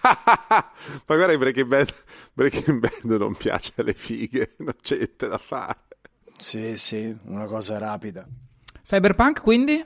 [1.06, 1.92] Magari Breaking Bad,
[2.32, 5.78] Breaking Bad non piace alle fighe, non c'è niente da fare.
[6.38, 8.26] Sì, sì, una cosa rapida.
[8.82, 9.84] Cyberpunk quindi?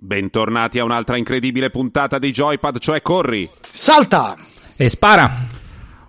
[0.00, 3.48] Bentornati a un'altra incredibile puntata di Joypad, cioè corri!
[3.70, 4.36] Salta!
[4.76, 5.60] E spara!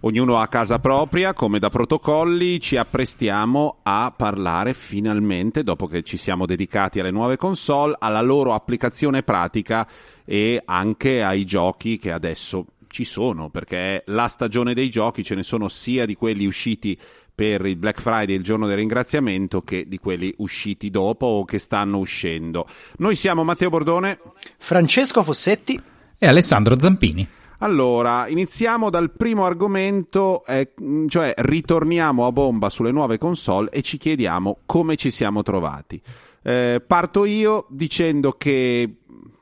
[0.05, 6.17] Ognuno a casa propria, come da protocolli, ci apprestiamo a parlare finalmente, dopo che ci
[6.17, 9.87] siamo dedicati alle nuove console, alla loro applicazione pratica
[10.25, 15.43] e anche ai giochi che adesso ci sono, perché la stagione dei giochi ce ne
[15.43, 16.99] sono sia di quelli usciti
[17.33, 21.59] per il Black Friday, il giorno del ringraziamento, che di quelli usciti dopo o che
[21.59, 22.67] stanno uscendo.
[22.97, 24.19] Noi siamo Matteo Bordone,
[24.57, 25.81] Francesco Fossetti
[26.17, 27.25] e Alessandro Zampini.
[27.59, 30.73] Allora, iniziamo dal primo argomento, eh,
[31.07, 36.01] cioè ritorniamo a bomba sulle nuove console e ci chiediamo come ci siamo trovati.
[36.41, 38.97] Eh, parto io dicendo che,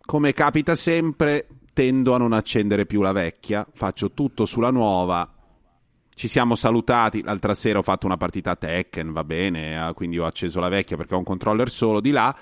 [0.05, 5.27] come capita sempre, tendo a non accendere più la vecchia, faccio tutto sulla nuova.
[6.13, 10.19] Ci siamo salutati, l'altra sera ho fatto una partita a Tekken, va bene, eh, quindi
[10.19, 12.35] ho acceso la vecchia perché ho un controller solo di là.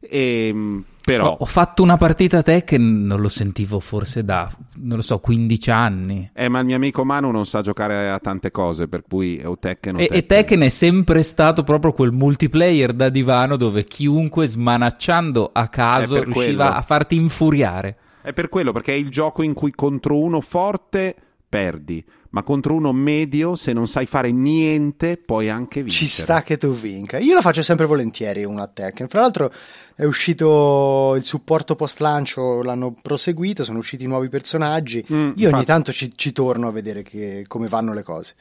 [0.00, 1.32] E, però...
[1.32, 5.18] Ho, ho fatto una partita a Tekken, non lo sentivo forse da, non lo so,
[5.18, 6.30] 15 anni.
[6.32, 9.46] Eh, ma il mio amico Manu non sa giocare a tante cose, per cui è
[9.46, 10.18] o Tekken o e, Tekken.
[10.18, 16.22] E Tekken è sempre stato proprio quel multiplayer da divano dove chiunque smanacciando a caso
[16.22, 16.78] riusciva quello.
[16.78, 17.96] a farti infuriare.
[18.22, 21.14] È per quello, perché è il gioco in cui contro uno forte
[21.46, 22.02] perdi,
[22.34, 26.06] ma contro uno medio, se non sai fare niente, puoi anche vincere.
[26.06, 27.18] Ci sta che tu vinca.
[27.18, 29.06] Io lo faccio sempre volentieri una Tekken.
[29.06, 29.52] Fra l'altro
[29.94, 35.06] è uscito il supporto post lancio, l'hanno proseguito, sono usciti nuovi personaggi.
[35.12, 38.34] Mm, Io ogni tanto ci, ci torno a vedere che- come vanno le cose.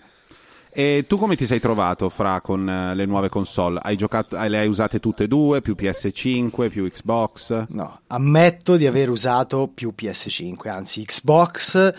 [0.72, 3.80] E tu come ti sei trovato, Fra, con eh, le nuove console?
[3.84, 7.66] Hai giocato, le hai usate tutte e due, più PS5, più Xbox?
[7.68, 11.94] No, ammetto di aver usato più PS5, anzi Xbox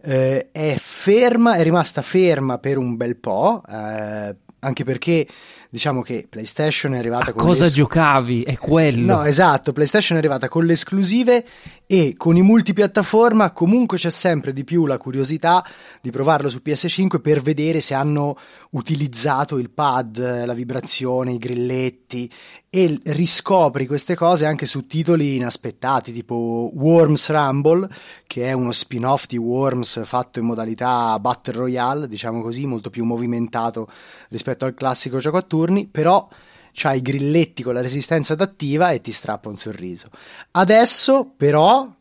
[0.00, 5.26] eh, è ferma, è rimasta ferma per un bel po', eh, anche perché
[5.70, 8.42] diciamo che PlayStation è arrivata A con cosa giocavi?
[8.42, 9.16] È quello.
[9.16, 11.44] No, esatto, PlayStation è arrivata con le esclusive
[11.86, 15.64] e con i multipiattaforma comunque c'è sempre di più la curiosità
[16.00, 18.36] di provarlo su PS5 per vedere se hanno
[18.70, 22.30] utilizzato il pad, la vibrazione, i grilletti
[22.78, 27.88] e riscopri queste cose anche su titoli inaspettati tipo Worms Rumble
[28.24, 33.04] che è uno spin-off di Worms fatto in modalità Battle Royale, diciamo così, molto più
[33.04, 33.90] movimentato
[34.28, 36.28] rispetto al classico gioco a turni, però
[36.72, 40.10] c'ha i grilletti con la resistenza adattiva e ti strappa un sorriso.
[40.52, 41.92] Adesso però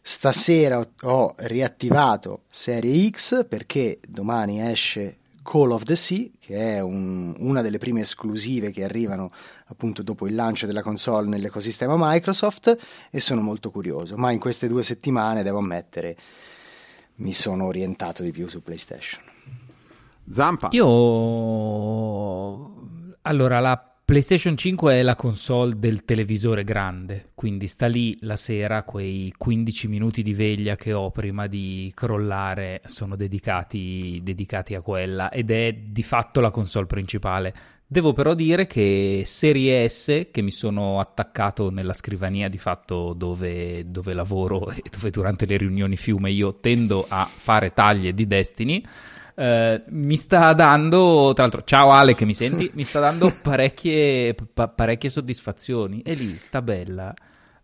[0.00, 5.18] stasera ho riattivato Serie X perché domani esce
[5.50, 9.30] Call of the Sea, che è un- una delle prime esclusive che arrivano
[9.68, 12.76] appunto dopo il lancio della console nell'ecosistema Microsoft
[13.10, 16.18] e sono molto curioso, ma in queste due settimane devo ammettere
[17.16, 19.22] mi sono orientato di più su PlayStation.
[20.30, 20.68] Zampa?
[20.72, 20.86] Io
[23.22, 28.82] allora la PlayStation 5 è la console del televisore grande, quindi sta lì la sera,
[28.82, 35.30] quei 15 minuti di veglia che ho prima di crollare sono dedicati, dedicati a quella
[35.30, 37.54] ed è di fatto la console principale.
[37.86, 43.90] Devo però dire che Serie S, che mi sono attaccato nella scrivania di fatto dove,
[43.90, 48.82] dove lavoro e dove durante le riunioni fiume io tendo a fare taglie di Destiny,
[49.38, 54.34] eh, mi sta dando, tra l'altro, ciao Ale che mi senti, mi sta dando parecchie,
[54.52, 56.02] pa- parecchie soddisfazioni.
[56.02, 57.14] E lì sta bella.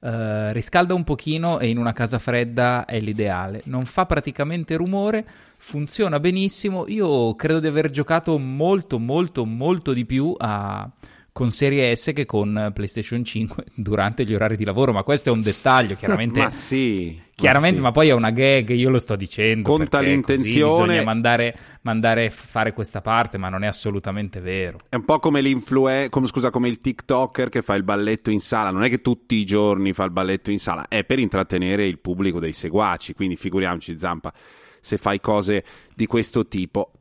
[0.01, 3.62] Eh, riscalda un pochino e in una casa fredda è l'ideale.
[3.65, 5.27] Non fa praticamente rumore,
[5.57, 6.85] funziona benissimo.
[6.87, 10.89] Io credo di aver giocato molto, molto, molto di più a-
[11.33, 14.93] con Serie S che con PlayStation 5 durante gli orari di lavoro.
[14.93, 16.39] Ma questo è un dettaglio, chiaramente.
[16.45, 17.21] Ma sì.
[17.37, 17.93] Chiaramente, ma, sì.
[17.95, 19.69] poi è una gag, io lo sto dicendo.
[19.69, 20.87] Conta l'intenzione.
[20.87, 24.78] Bisogna mandare, mandare a fare questa parte, ma non è assolutamente vero.
[24.89, 28.41] È un po' come l'influencer, come, scusa, come il TikToker che fa il balletto in
[28.41, 28.71] sala.
[28.71, 31.99] Non è che tutti i giorni fa il balletto in sala, è per intrattenere il
[31.99, 33.14] pubblico dei seguaci.
[33.14, 34.32] Quindi figuriamoci, Zampa,
[34.81, 35.64] se fai cose
[35.94, 36.93] di questo tipo.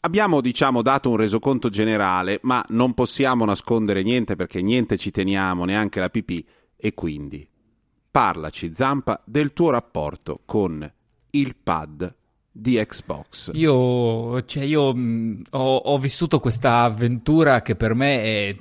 [0.00, 5.64] Abbiamo, diciamo, dato un resoconto generale, ma non possiamo nascondere niente perché niente ci teniamo,
[5.64, 6.46] neanche la pipì.
[6.76, 7.46] E quindi,
[8.16, 10.90] parlaci, Zampa, del tuo rapporto con
[11.32, 12.14] il pad
[12.50, 13.50] di Xbox.
[13.52, 18.56] Io, cioè, io mh, ho, ho vissuto questa avventura che per me è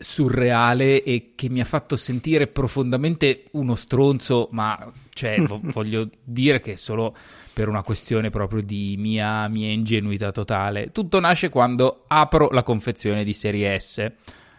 [0.00, 6.58] surreale e che mi ha fatto sentire profondamente uno stronzo, ma cioè, vo- voglio dire
[6.58, 7.14] che è solo
[7.54, 10.90] per una questione proprio di mia, mia ingenuità totale.
[10.90, 14.10] Tutto nasce quando apro la confezione di Serie S.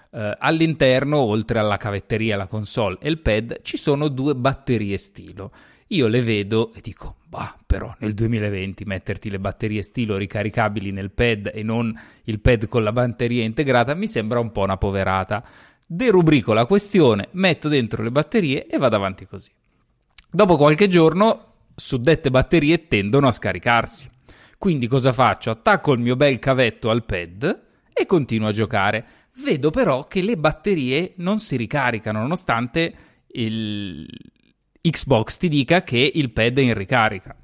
[0.09, 5.51] Uh, all'interno, oltre alla cavetteria, la console e il pad, ci sono due batterie stilo.
[5.91, 11.11] Io le vedo e dico, bah, però nel 2020 metterti le batterie stilo ricaricabili nel
[11.11, 15.43] pad e non il pad con la batteria integrata mi sembra un po' una poverata.
[15.85, 19.49] Derubrico la questione, metto dentro le batterie e vado avanti così.
[20.29, 24.09] Dopo qualche giorno, suddette batterie tendono a scaricarsi.
[24.57, 25.51] Quindi cosa faccio?
[25.51, 27.61] Attacco il mio bel cavetto al pad
[27.93, 29.05] e continuo a giocare.
[29.43, 32.93] Vedo però che le batterie non si ricaricano nonostante
[33.27, 34.07] il,
[34.81, 37.35] Xbox ti dica che il pad è in ricarica.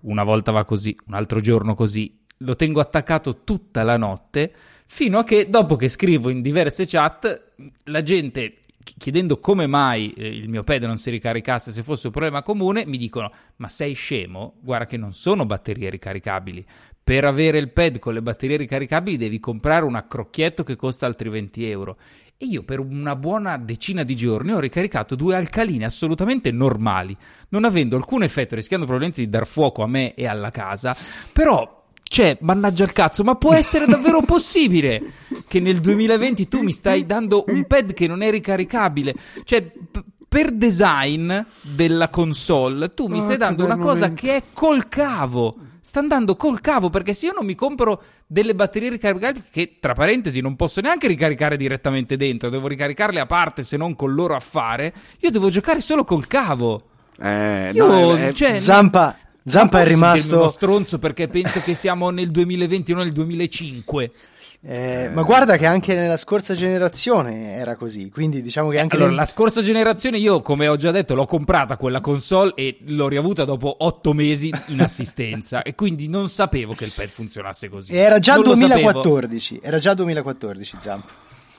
[0.00, 2.16] Una volta va così, un altro giorno così.
[2.38, 4.52] Lo tengo attaccato tutta la notte
[4.86, 7.52] fino a che dopo che scrivo in diverse chat
[7.84, 8.60] la gente
[8.96, 12.86] chiedendo come mai eh, il mio pad non si ricaricasse se fosse un problema comune,
[12.86, 14.54] mi dicono: Ma sei scemo?
[14.60, 16.64] Guarda che non sono batterie ricaricabili.
[17.08, 21.30] Per avere il pad con le batterie ricaricabili devi comprare un accrocchietto che costa altri
[21.30, 21.96] 20 euro.
[22.36, 27.16] E io per una buona decina di giorni ho ricaricato due alcaline assolutamente normali,
[27.48, 30.94] non avendo alcun effetto, rischiando probabilmente di dar fuoco a me e alla casa,
[31.32, 35.02] però cioè, mannaggia il cazzo, ma può essere davvero possibile
[35.48, 39.14] che nel 2020 tu mi stai dando un pad che non è ricaricabile?
[39.44, 41.32] Cioè, p- per design
[41.62, 46.36] della console, tu mi stai oh, dando una cosa che è col cavo sta andando
[46.36, 50.54] col cavo perché se io non mi compro delle batterie ricaricabili che tra parentesi non
[50.54, 55.30] posso neanche ricaricare direttamente dentro, devo ricaricarle a parte se non col loro affare, io
[55.30, 56.82] devo giocare solo col cavo.
[57.18, 62.10] Eh, io, no, è, cioè, Zampa, Zampa è rimasto uno stronzo perché penso che siamo
[62.10, 64.10] nel 2020 non nel 2005.
[64.60, 68.96] Eh, ma guarda che anche nella scorsa generazione era così, quindi diciamo che anche...
[68.96, 69.16] Allora, le...
[69.16, 73.44] la scorsa generazione io, come ho già detto, l'ho comprata quella console e l'ho riavuta
[73.44, 77.94] dopo otto mesi in assistenza e quindi non sapevo che il pad funzionasse così.
[77.94, 81.12] Era già non 2014, era già 2014 Zamp.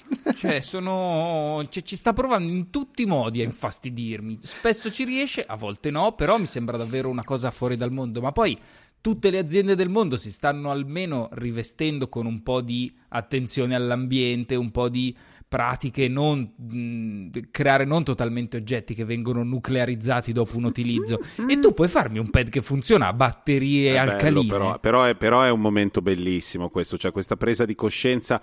[0.35, 1.65] Cioè, sono...
[1.69, 4.39] Cioè, ci sta provando in tutti i modi a infastidirmi.
[4.41, 8.19] Spesso ci riesce, a volte no, però mi sembra davvero una cosa fuori dal mondo.
[8.19, 8.57] Ma poi
[9.01, 14.55] tutte le aziende del mondo si stanno almeno rivestendo con un po' di attenzione all'ambiente,
[14.55, 15.15] un po' di
[15.49, 21.19] pratiche non mh, creare non totalmente oggetti che vengono nuclearizzati dopo un utilizzo.
[21.47, 24.47] E tu puoi farmi un pad che funziona a batterie è alcaline.
[24.47, 28.39] però, però, è, però, è, un momento bellissimo questo cioè questa presa di coscienza.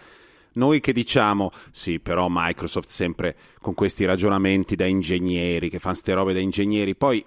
[0.54, 6.14] Noi che diciamo sì però Microsoft sempre con questi ragionamenti da ingegneri che fanno ste
[6.14, 7.24] robe da ingegneri poi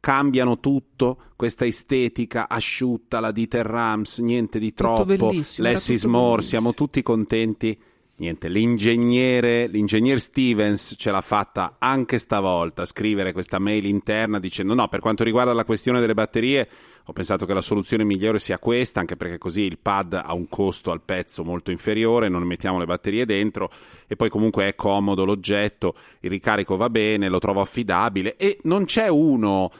[0.00, 6.74] cambiano tutto, questa estetica asciutta, la Dieter Rams, niente di troppo, less is more, siamo
[6.74, 7.78] tutti contenti.
[8.18, 14.88] Niente, l'ingegnere, l'ingegner Stevens ce l'ha fatta anche stavolta, scrivere questa mail interna dicendo no,
[14.88, 16.68] per quanto riguarda la questione delle batterie,
[17.04, 20.48] ho pensato che la soluzione migliore sia questa, anche perché così il pad ha un
[20.48, 23.70] costo al pezzo molto inferiore, non mettiamo le batterie dentro
[24.08, 28.84] e poi comunque è comodo l'oggetto, il ricarico va bene, lo trovo affidabile e non
[28.84, 29.70] c'è uno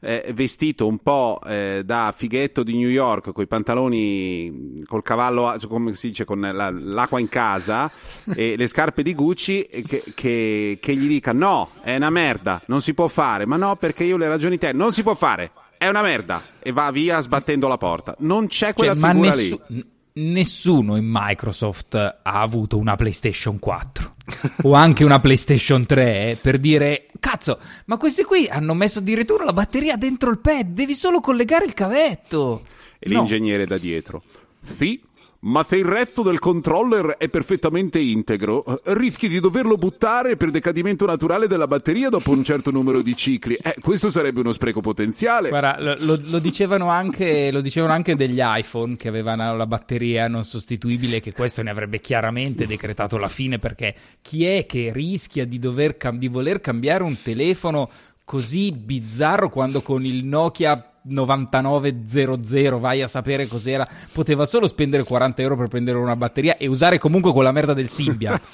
[0.00, 5.56] eh, vestito un po' eh, da fighetto di New York, con i pantaloni col cavallo,
[5.68, 7.90] come si dice, con la, l'acqua in casa
[8.34, 12.80] e le scarpe di Gucci, che, che, che, gli dica no, è una merda, non
[12.80, 15.88] si può fare, ma no perché io le ragioni te, non si può fare, è
[15.88, 18.14] una merda, e va via sbattendo la porta.
[18.20, 24.14] Non c'è quella cioè, figura nessu- lì nessuno in Microsoft ha avuto una PlayStation 4
[24.62, 29.52] o anche una PlayStation 3 per dire cazzo, ma questi qui hanno messo addirittura la
[29.52, 32.64] batteria dentro il pad, devi solo collegare il cavetto.
[32.98, 33.18] E no.
[33.18, 34.22] l'ingegnere da dietro.
[34.62, 35.02] Sì,
[35.40, 41.06] ma se il resto del controller è perfettamente integro, rischi di doverlo buttare per decadimento
[41.06, 43.56] naturale della batteria dopo un certo numero di cicli.
[43.62, 45.48] Eh, questo sarebbe uno spreco potenziale.
[45.48, 50.44] Guarda, lo, lo, dicevano anche, lo, dicevano anche, degli iPhone che avevano la batteria non
[50.44, 55.58] sostituibile, che questo ne avrebbe chiaramente decretato la fine, perché chi è che rischia di,
[55.58, 57.88] dover, di voler cambiare un telefono
[58.24, 63.88] così bizzarro quando con il Nokia 9900 vai a sapere cos'era.
[64.12, 67.88] Poteva solo spendere 40 euro per prendere una batteria e usare comunque quella merda del
[67.88, 68.38] Symbian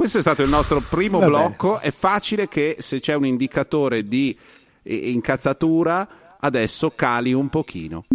[0.00, 1.30] questo è stato il nostro primo Vabbè.
[1.30, 1.78] blocco.
[1.78, 4.34] È facile che se c'è un indicatore di
[4.82, 6.08] incazzatura
[6.40, 8.06] adesso cali un pochino.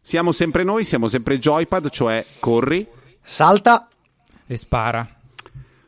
[0.00, 2.86] Siamo sempre noi siamo sempre Joypad cioè corri.
[3.22, 3.88] Salta.
[4.46, 5.21] E spara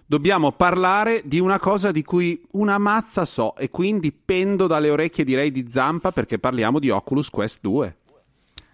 [0.07, 5.25] dobbiamo parlare di una cosa di cui una mazza so e quindi pendo dalle orecchie
[5.25, 7.97] direi di Zampa perché parliamo di Oculus Quest 2.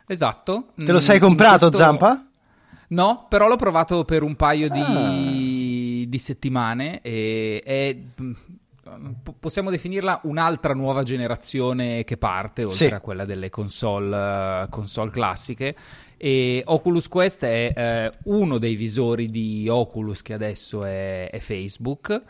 [0.06, 0.72] Esatto.
[0.74, 1.76] Te lo sei mm, comprato questo...
[1.76, 2.24] Zampa?
[2.88, 6.08] No, però l'ho provato per un paio di, ah.
[6.08, 7.96] di settimane e è
[9.38, 12.92] possiamo definirla un'altra nuova generazione che parte, oltre sì.
[12.92, 15.76] a quella delle console, console classiche
[16.22, 22.22] E Oculus Quest è eh, uno dei visori di Oculus che adesso è, è Facebook.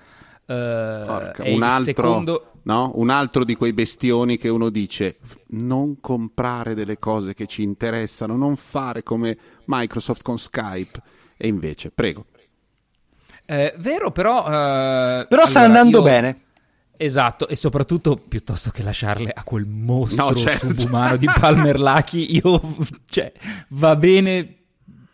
[0.46, 2.52] Porca, un, altro, secondo...
[2.62, 2.92] no?
[2.94, 5.18] un altro di quei bestioni che uno dice
[5.50, 11.02] non comprare delle cose che ci interessano, non fare come Microsoft con Skype.
[11.36, 12.26] E invece, prego.
[13.44, 14.46] Eh, vero, però.
[14.46, 16.04] Eh, però sta allora, andando io...
[16.04, 16.42] bene.
[17.02, 20.74] Esatto, e soprattutto piuttosto che lasciarle a quel mostro no, certo.
[20.74, 22.60] subumano di Palmer Lucky, io,
[23.08, 23.32] cioè,
[23.68, 24.56] va bene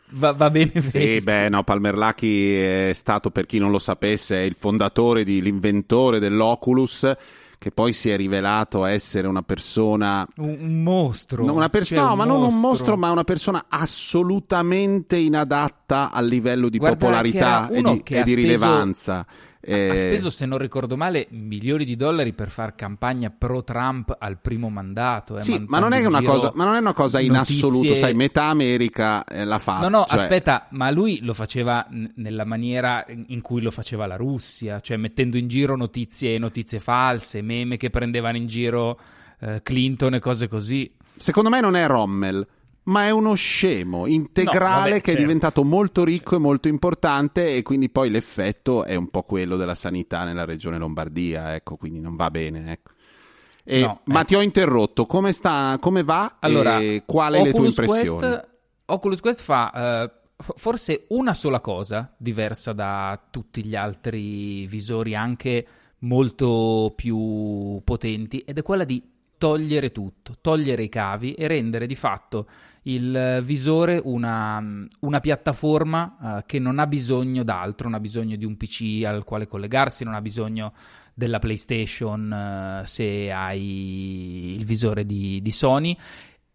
[0.08, 4.36] Va, va, bene Sì, beh, no, Palmer Lucky è stato, per chi non lo sapesse,
[4.38, 7.12] il fondatore, di, l'inventore dell'Oculus
[7.58, 11.98] che poi si è rivelato essere una persona un, un mostro no, una pers- cioè,
[11.98, 12.36] no ma mostro.
[12.36, 18.02] non un mostro ma una persona assolutamente inadatta al livello di Guarda popolarità e di,
[18.04, 19.26] e di rilevanza
[19.66, 19.90] eh...
[19.90, 24.38] Ha speso, se non ricordo male, milioni di dollari per fare campagna pro Trump al
[24.38, 25.36] primo mandato.
[25.36, 25.90] Eh, sì, ma non,
[26.22, 27.56] cosa, ma non, è una cosa, in notizie...
[27.56, 29.88] assoluto, sai, metà America eh, l'ha fatta.
[29.88, 30.20] No, no, cioè...
[30.20, 34.96] aspetta, ma lui lo faceva n- nella maniera in cui lo faceva la Russia, cioè
[34.96, 38.98] mettendo in giro notizie, notizie false, meme che prendevano in giro
[39.40, 40.90] eh, Clinton e cose così.
[41.16, 42.46] Secondo me non è Rommel
[42.86, 45.10] ma è uno scemo integrale no, vabbè, che certo.
[45.10, 46.36] è diventato molto ricco certo.
[46.36, 50.78] e molto importante e quindi poi l'effetto è un po' quello della sanità nella regione
[50.78, 52.92] Lombardia, ecco, quindi non va bene, ecco.
[53.64, 54.28] E, no, ma ecco.
[54.28, 58.18] ti ho interrotto, come, sta, come va allora, e quali le tue impressioni?
[58.18, 58.48] Quest,
[58.86, 65.66] Oculus Quest fa uh, forse una sola cosa diversa da tutti gli altri visori anche
[66.00, 69.02] molto più potenti ed è quella di
[69.38, 72.46] togliere tutto, togliere i cavi e rendere di fatto
[72.86, 74.62] il visore una,
[75.00, 79.24] una piattaforma uh, che non ha bisogno d'altro, non ha bisogno di un PC al
[79.24, 80.72] quale collegarsi, non ha bisogno
[81.14, 85.96] della PlayStation uh, se hai il visore di, di Sony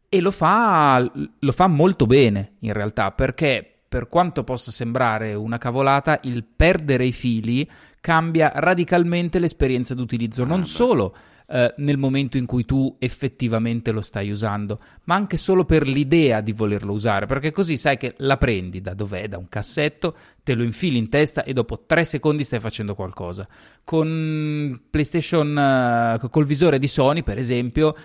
[0.08, 1.10] e lo fa,
[1.40, 7.06] lo fa molto bene in realtà perché per quanto possa sembrare una cavolata, il perdere
[7.06, 7.70] i fili
[8.00, 10.46] cambia radicalmente l'esperienza d'utilizzo.
[10.46, 11.16] Non ah, solo
[11.52, 16.40] eh, nel momento in cui tu effettivamente lo stai usando, ma anche solo per l'idea
[16.40, 20.54] di volerlo usare, perché così sai che la prendi da dov'è, da un cassetto, te
[20.54, 23.48] lo infili in testa e dopo tre secondi stai facendo qualcosa.
[23.84, 27.96] Con PlayStation, uh, col visore di Sony, per esempio,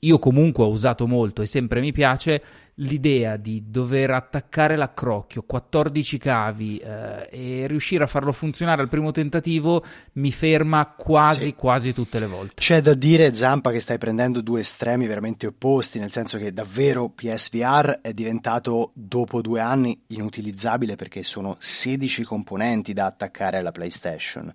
[0.00, 2.42] io comunque ho usato molto e sempre mi piace
[2.80, 9.10] l'idea di dover attaccare l'accrocchio, 14 cavi eh, e riuscire a farlo funzionare al primo
[9.10, 11.54] tentativo mi ferma quasi sì.
[11.54, 12.54] quasi tutte le volte.
[12.56, 17.08] C'è da dire Zampa che stai prendendo due estremi veramente opposti, nel senso che davvero
[17.08, 24.52] PSVR è diventato dopo due anni inutilizzabile perché sono 16 componenti da attaccare alla PlayStation.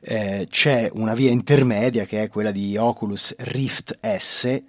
[0.00, 4.62] Eh, c'è una via intermedia che è quella di Oculus Rift S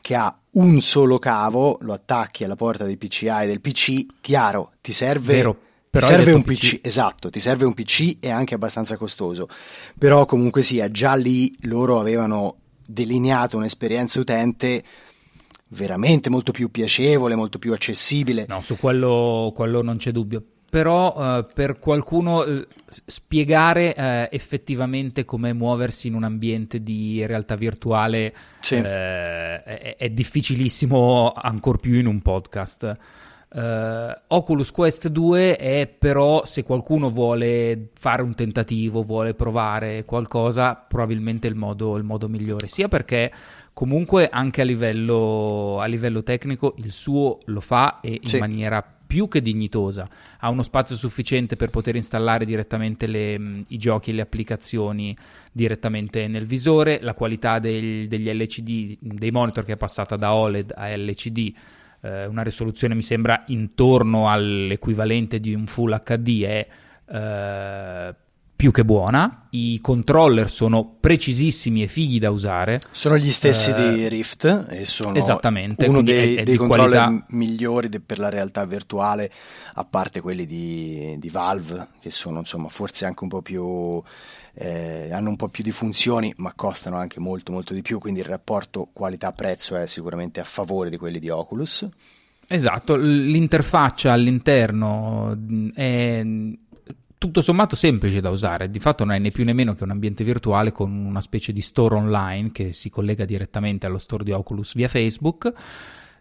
[0.00, 4.92] che ha un solo cavo, lo attacchi alla porta del PCI del PC, chiaro, ti
[4.92, 5.58] serve Vero.
[5.88, 6.76] Però serve un PC.
[6.76, 6.78] PC.
[6.82, 9.48] esatto, ti serve un PC e anche abbastanza costoso.
[9.96, 14.82] Però comunque sia, già lì loro avevano delineato un'esperienza utente
[15.68, 18.44] veramente molto più piacevole, molto più accessibile.
[18.48, 20.42] No, su quello, quello non c'è dubbio
[20.74, 22.56] però uh, per qualcuno uh,
[22.88, 28.74] spiegare uh, effettivamente come muoversi in un ambiente di realtà virtuale sì.
[28.74, 32.96] è, è, difficilissimo ancor più in un podcast.
[34.26, 41.46] Oculus Quest 2 è però se qualcuno vuole fare un tentativo, vuole provare qualcosa, probabilmente
[41.46, 43.30] il modo, il modo migliore, sia perché
[43.72, 48.38] comunque anche a livello, a livello, tecnico il suo lo fa e in sì.
[48.38, 50.06] maniera più che dignitosa,
[50.40, 55.16] ha uno spazio sufficiente per poter installare direttamente le, i giochi e le applicazioni
[55.52, 60.72] direttamente nel visore, la qualità del, degli LCD, dei monitor che è passata da OLED
[60.76, 61.52] a LCD,
[62.00, 66.66] eh, una risoluzione mi sembra intorno all'equivalente di un Full HD è
[67.06, 68.14] eh,
[68.64, 72.80] più che buona, i controller sono precisissimi e fighi da usare.
[72.92, 76.98] Sono gli stessi uh, di Rift e sono esattamente, uno dei, è, è dei controller
[76.98, 77.26] qualità...
[77.28, 79.30] migliori de, per la realtà virtuale,
[79.74, 84.02] a parte quelli di, di, Valve, che sono insomma forse anche un po' più...
[84.54, 88.20] Eh, hanno un po' più di funzioni, ma costano anche molto molto di più, quindi
[88.20, 91.86] il rapporto qualità-prezzo è sicuramente a favore di quelli di Oculus.
[92.46, 95.36] Esatto, l'interfaccia all'interno
[95.74, 96.22] è
[97.24, 99.90] tutto sommato semplice da usare, di fatto non è né più né meno che un
[99.90, 104.32] ambiente virtuale con una specie di store online che si collega direttamente allo store di
[104.32, 105.50] Oculus via Facebook.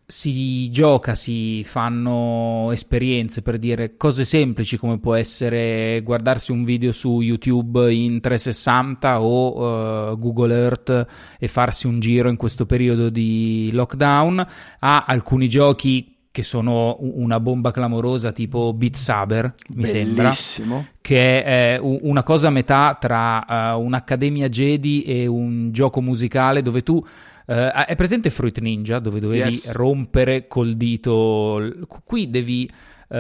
[0.06, 6.94] Si gioca, si fanno esperienze per dire cose semplici come può essere guardarsi un video
[6.94, 11.08] su YouTube in 360 o uh, Google Earth
[11.38, 14.46] e farsi un giro in questo periodo di lockdown.
[14.80, 20.66] Ha alcuni giochi che sono una bomba clamorosa tipo Beat Saber, mi Bellissimo.
[20.66, 26.64] sembra, che è una cosa a metà tra uh, un'Accademia Jedi e un gioco musicale
[26.64, 26.96] dove tu...
[26.96, 29.74] Uh, è presente Fruit Ninja dove dovevi yes.
[29.74, 31.62] rompere col dito.
[32.04, 32.68] Qui devi.
[33.10, 33.18] Uh,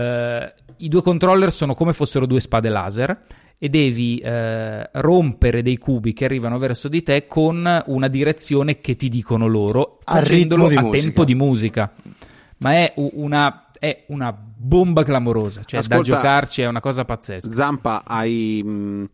[0.77, 3.25] I due controller sono come fossero due spade laser
[3.59, 4.29] e devi uh,
[4.93, 9.99] rompere dei cubi che arrivano verso di te con una direzione che ti dicono loro,
[10.03, 10.89] facendolo a musica.
[10.89, 11.93] tempo di musica
[12.63, 17.51] ma è una, è una bomba clamorosa, cioè Ascolta, da giocarci è una cosa pazzesca.
[17.51, 18.61] Zampa, hai...
[18.63, 19.05] Mh, mm,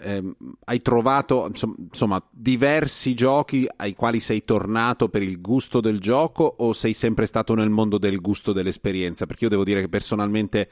[0.00, 0.22] eh,
[0.66, 1.50] hai trovato
[1.90, 7.26] insomma diversi giochi ai quali sei tornato per il gusto del gioco o sei sempre
[7.26, 9.26] stato nel mondo del gusto dell'esperienza?
[9.26, 10.68] Perché io devo dire che personalmente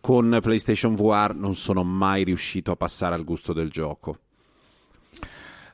[0.00, 4.18] con PlayStation VR non sono mai riuscito a passare al gusto del gioco.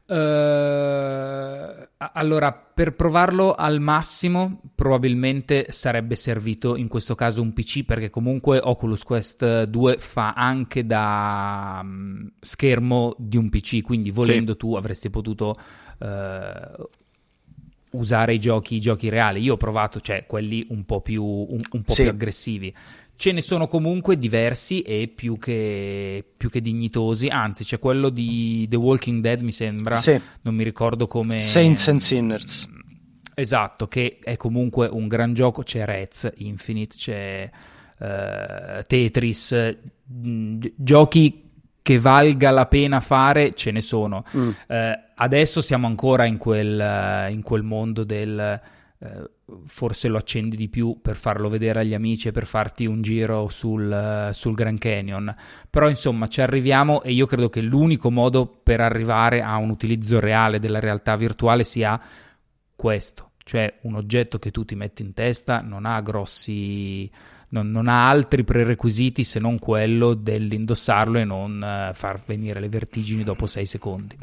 [0.06, 8.10] Uh, allora, per provarlo al massimo, probabilmente sarebbe servito in questo caso un PC, perché
[8.10, 14.58] comunque Oculus Quest 2 fa anche da um, schermo di un PC, quindi volendo sì.
[14.58, 15.54] tu avresti potuto
[16.00, 16.88] uh,
[17.92, 19.40] usare i giochi, i giochi, reali.
[19.40, 22.02] Io ho provato, cioè quelli un po' più, un, un po sì.
[22.02, 22.74] più aggressivi
[23.16, 27.28] ce ne sono comunque diversi e più che, più che, dignitosi.
[27.28, 29.96] Anzi, c'è quello di The Walking Dead, mi sembra.
[29.96, 30.20] Sì.
[30.42, 31.40] Non mi ricordo come.
[31.40, 32.68] Saints and Sinners.
[33.34, 35.62] Esatto, che è comunque un gran gioco.
[35.62, 37.50] C'è Rez Infinite, c'è
[37.98, 39.76] uh, Tetris,
[40.12, 41.50] mm, giochi
[41.82, 44.24] che valga la pena fare, ce ne sono.
[44.36, 44.48] Mm.
[44.48, 44.54] Uh,
[45.16, 48.60] adesso siamo ancora in quel, in quel mondo del
[49.04, 49.30] eh,
[49.66, 53.48] forse lo accendi di più per farlo vedere agli amici e per farti un giro
[53.48, 55.34] sul, sul Grand Canyon.
[55.68, 60.20] Però insomma ci arriviamo e io credo che l'unico modo per arrivare a un utilizzo
[60.20, 62.00] reale della realtà virtuale sia
[62.74, 67.10] questo, cioè un oggetto che tu ti metti in testa non ha grossi...
[67.46, 72.68] Non, non ha altri prerequisiti se non quello dell'indossarlo e non uh, far venire le
[72.68, 74.18] vertigini dopo sei secondi.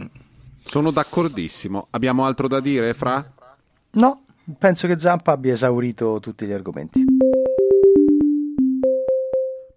[0.59, 1.87] Sono d'accordissimo.
[1.91, 3.33] Abbiamo altro da dire, Fra?
[3.91, 4.23] No,
[4.57, 7.03] penso che Zampa abbia esaurito tutti gli argomenti.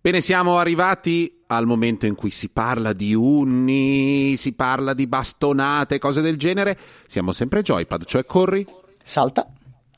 [0.00, 5.98] Bene, siamo arrivati al momento in cui si parla di unni, si parla di bastonate,
[5.98, 6.78] cose del genere.
[7.06, 8.66] Siamo sempre Joypad, cioè corri,
[9.02, 9.50] salta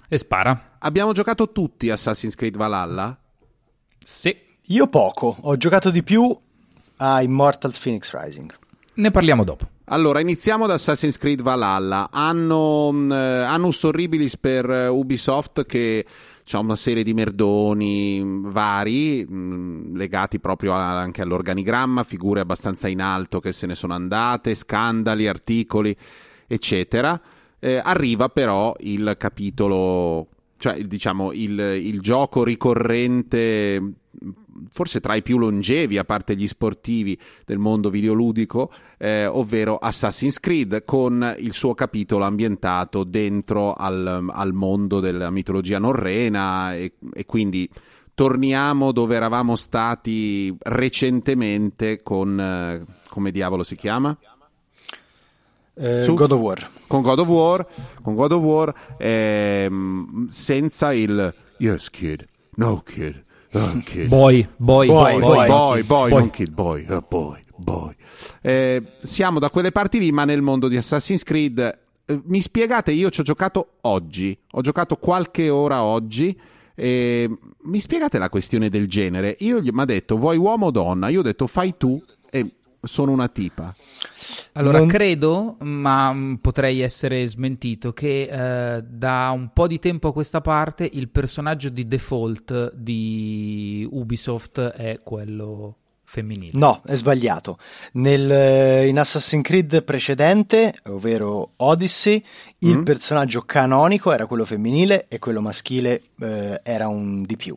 [0.08, 0.76] e spara.
[0.78, 3.18] Abbiamo giocato tutti Assassin's Creed Valhalla?
[3.98, 4.44] Sì.
[4.68, 6.36] Io poco, ho giocato di più
[6.96, 8.52] a Immortals Phoenix Rising.
[8.94, 9.68] Ne parliamo dopo.
[9.88, 12.08] Allora, iniziamo da Assassin's Creed Valhalla.
[12.10, 16.04] Hanno uh, annus horribilis per uh, Ubisoft che
[16.50, 23.00] ha una serie di merdoni mm, vari, mm, legati proprio anche all'organigramma, figure abbastanza in
[23.00, 25.96] alto che se ne sono andate, scandali, articoli,
[26.48, 27.20] eccetera.
[27.60, 33.80] Eh, arriva però il capitolo, cioè diciamo il, il gioco ricorrente
[34.70, 40.40] forse tra i più longevi, a parte gli sportivi del mondo videoludico, eh, ovvero Assassin's
[40.40, 47.24] Creed, con il suo capitolo ambientato dentro al, al mondo della mitologia norrena e, e
[47.24, 47.68] quindi
[48.14, 54.16] torniamo dove eravamo stati recentemente con, eh, come diavolo si chiama?
[55.78, 56.70] Eh, Su, God of War.
[56.86, 57.66] Con God of War,
[58.00, 63.22] con God of War ehm, senza il Yes kid, no kid,
[63.84, 64.08] Kid.
[64.08, 67.94] Boy, boy, boy, boy, boy, boy, boy, non kid, boy, oh, boy, boy.
[68.40, 71.78] Eh, siamo da quelle parti lì, ma nel mondo di Assassin's Creed.
[72.04, 76.38] Eh, mi spiegate, io ci ho giocato oggi, ho giocato qualche ora oggi.
[76.74, 77.28] Eh,
[77.62, 79.36] mi spiegate la questione del genere?
[79.40, 81.08] Io gli mi ha detto vuoi uomo o donna?
[81.08, 82.46] Io ho detto fai tu e
[82.82, 83.74] sono una tipa.
[84.52, 84.88] Allora, non...
[84.88, 88.22] credo, ma mm, potrei essere smentito, che
[88.76, 94.60] eh, da un po' di tempo a questa parte il personaggio di default di Ubisoft
[94.60, 96.52] è quello femminile.
[96.58, 97.58] No, è sbagliato.
[97.94, 102.24] Nel, eh, in Assassin's Creed precedente, ovvero Odyssey,
[102.60, 102.82] il mm.
[102.84, 107.56] personaggio canonico era quello femminile e quello maschile eh, era un di più.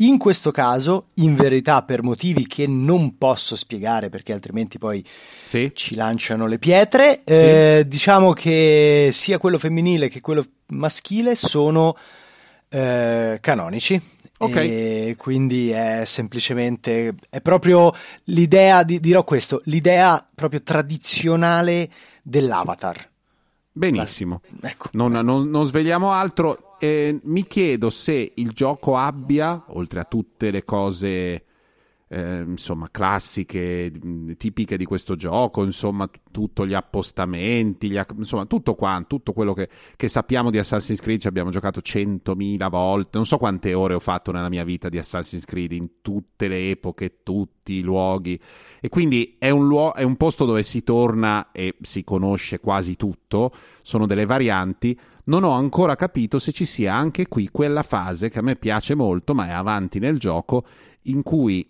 [0.00, 5.04] In questo caso, in verità, per motivi che non posso spiegare perché altrimenti poi
[5.46, 5.72] sì.
[5.74, 7.32] ci lanciano le pietre, sì.
[7.32, 11.96] eh, diciamo che sia quello femminile che quello maschile sono
[12.68, 14.00] eh, canonici.
[14.40, 14.56] Ok.
[14.56, 17.92] E quindi è semplicemente, è proprio
[18.24, 21.90] l'idea, di, dirò questo, l'idea proprio tradizionale
[22.22, 23.08] dell'avatar.
[23.72, 24.42] Benissimo.
[24.60, 24.90] Ecco.
[24.92, 30.50] Non, non, non svegliamo altro eh, mi chiedo se il gioco abbia, oltre a tutte
[30.50, 31.44] le cose
[32.10, 33.92] eh, insomma, classiche,
[34.36, 39.52] tipiche di questo gioco, insomma, t- tutto gli appostamenti, gli, insomma, tutto qua, tutto quello
[39.52, 43.94] che, che, sappiamo di Assassin's Creed, ci abbiamo giocato centomila volte, non so quante ore
[43.94, 48.40] ho fatto nella mia vita di Assassin's Creed, in tutte le epoche, tutti i luoghi,
[48.80, 52.96] e quindi è un, luo- è un posto dove si torna e si conosce quasi
[52.96, 58.28] tutto, sono delle varianti, non ho ancora capito se ci sia anche qui quella fase
[58.28, 60.66] che a me piace molto, ma è avanti nel gioco,
[61.02, 61.68] in cui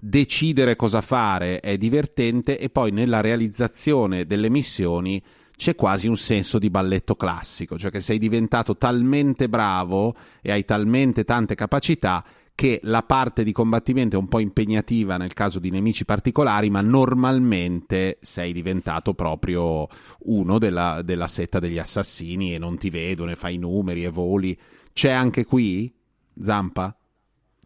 [0.00, 5.22] decidere cosa fare è divertente e poi nella realizzazione delle missioni
[5.54, 10.64] c'è quasi un senso di balletto classico, cioè che sei diventato talmente bravo e hai
[10.64, 15.70] talmente tante capacità che la parte di combattimento è un po' impegnativa nel caso di
[15.70, 19.88] nemici particolari, ma normalmente sei diventato proprio
[20.20, 24.58] uno della, della setta degli assassini e non ti vedono e fai numeri e voli.
[24.92, 25.92] C'è anche qui,
[26.34, 26.96] Zampa?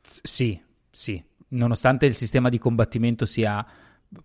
[0.03, 0.59] Sì,
[0.91, 3.65] sì nonostante il sistema di combattimento sia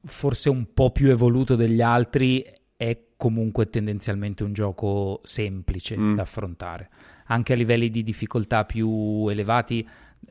[0.05, 2.43] forse un po' più evoluto degli altri,
[2.75, 6.15] è comunque tendenzialmente un gioco semplice mm.
[6.15, 6.89] da affrontare.
[7.27, 9.87] Anche a livelli di difficoltà più elevati,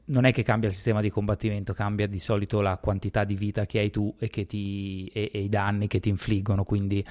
[0.06, 3.66] non è che cambia il sistema di combattimento, cambia di solito la quantità di vita
[3.66, 6.64] che hai tu e, ti, e, e i danni che ti infliggono.
[6.64, 7.04] Quindi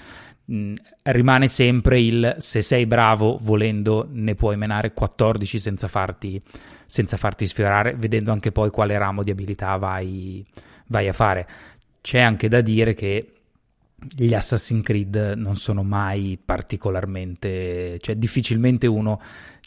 [0.45, 6.41] mh, rimane sempre il se sei bravo, volendo, ne puoi menare 14 senza farti
[6.89, 10.43] senza farti sfiorare, vedendo anche poi quale ramo di abilità vai,
[10.87, 11.47] vai a fare.
[12.01, 13.33] C'è anche da dire che
[13.95, 19.21] gli Assassin's Creed non sono mai particolarmente, cioè difficilmente uno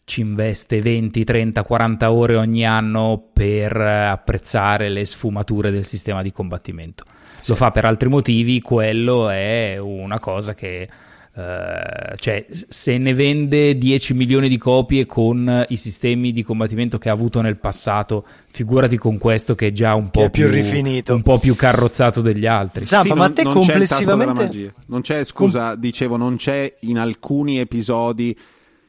[0.05, 6.33] ci investe 20, 30, 40 ore ogni anno per apprezzare le sfumature del sistema di
[6.33, 7.05] combattimento.
[7.41, 7.51] Sì.
[7.51, 10.89] Lo fa per altri motivi, quello è una cosa che
[11.35, 17.09] Uh, cioè, se ne vende 10 milioni di copie con i sistemi di combattimento che
[17.09, 21.15] ha avuto nel passato, figurati con questo che è già un po' più, più, rifinito,
[21.15, 22.85] un po' più carrozzato degli altri.
[22.85, 26.75] Zampa, sì, ma non, te non complessivamente c'è non c'è, scusa, Com- dicevo, non c'è
[26.81, 28.37] in alcuni episodi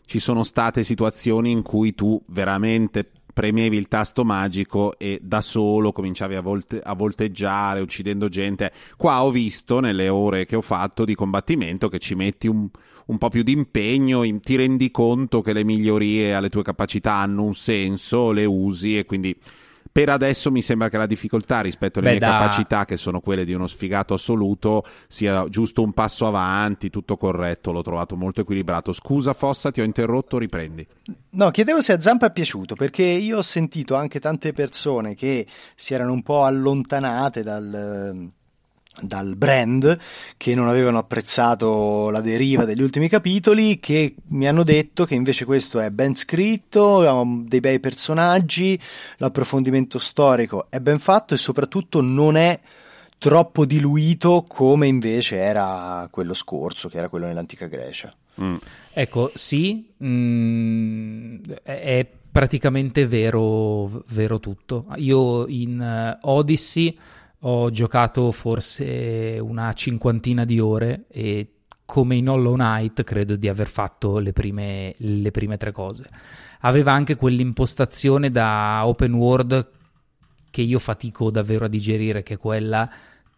[0.05, 5.91] ci sono state situazioni in cui tu veramente premevi il tasto magico e da solo
[5.91, 8.71] cominciavi a, volte, a, volteggiare uccidendo gente.
[8.95, 12.69] Qua ho visto nelle ore che ho fatto di combattimento che ci metti un,
[13.07, 17.15] un po' più di impegno, in, ti rendi conto che le migliorie alle tue capacità
[17.15, 19.35] hanno un senso, le usi e quindi
[19.93, 22.37] per adesso mi sembra che la difficoltà rispetto alle Beh, mie da...
[22.39, 27.71] capacità, che sono quelle di uno sfigato assoluto, sia giusto un passo avanti, tutto corretto,
[27.71, 28.91] l'ho trovato molto equilibrato.
[28.91, 30.87] Scusa Fossa, ti ho interrotto, riprendi.
[31.29, 35.45] No, chiedevo se a Zampa è piaciuto, perché io ho sentito anche tante persone che
[35.75, 38.31] si erano un po' allontanate dal
[39.01, 39.97] dal brand
[40.37, 45.45] che non avevano apprezzato la deriva degli ultimi capitoli che mi hanno detto che invece
[45.45, 48.79] questo è ben scritto, ha dei bei personaggi,
[49.17, 52.59] l'approfondimento storico è ben fatto e soprattutto non è
[53.17, 58.13] troppo diluito come invece era quello scorso, che era quello nell'antica Grecia.
[58.41, 58.55] Mm.
[58.91, 64.87] Ecco, sì, mm, è praticamente vero, vero tutto.
[64.95, 66.97] Io in uh, Odyssey
[67.45, 71.47] ho giocato forse una cinquantina di ore e
[71.85, 76.05] come in Hollow Knight credo di aver fatto le prime, le prime tre cose.
[76.61, 79.69] Aveva anche quell'impostazione da open world
[80.49, 82.89] che io fatico davvero a digerire, che è quella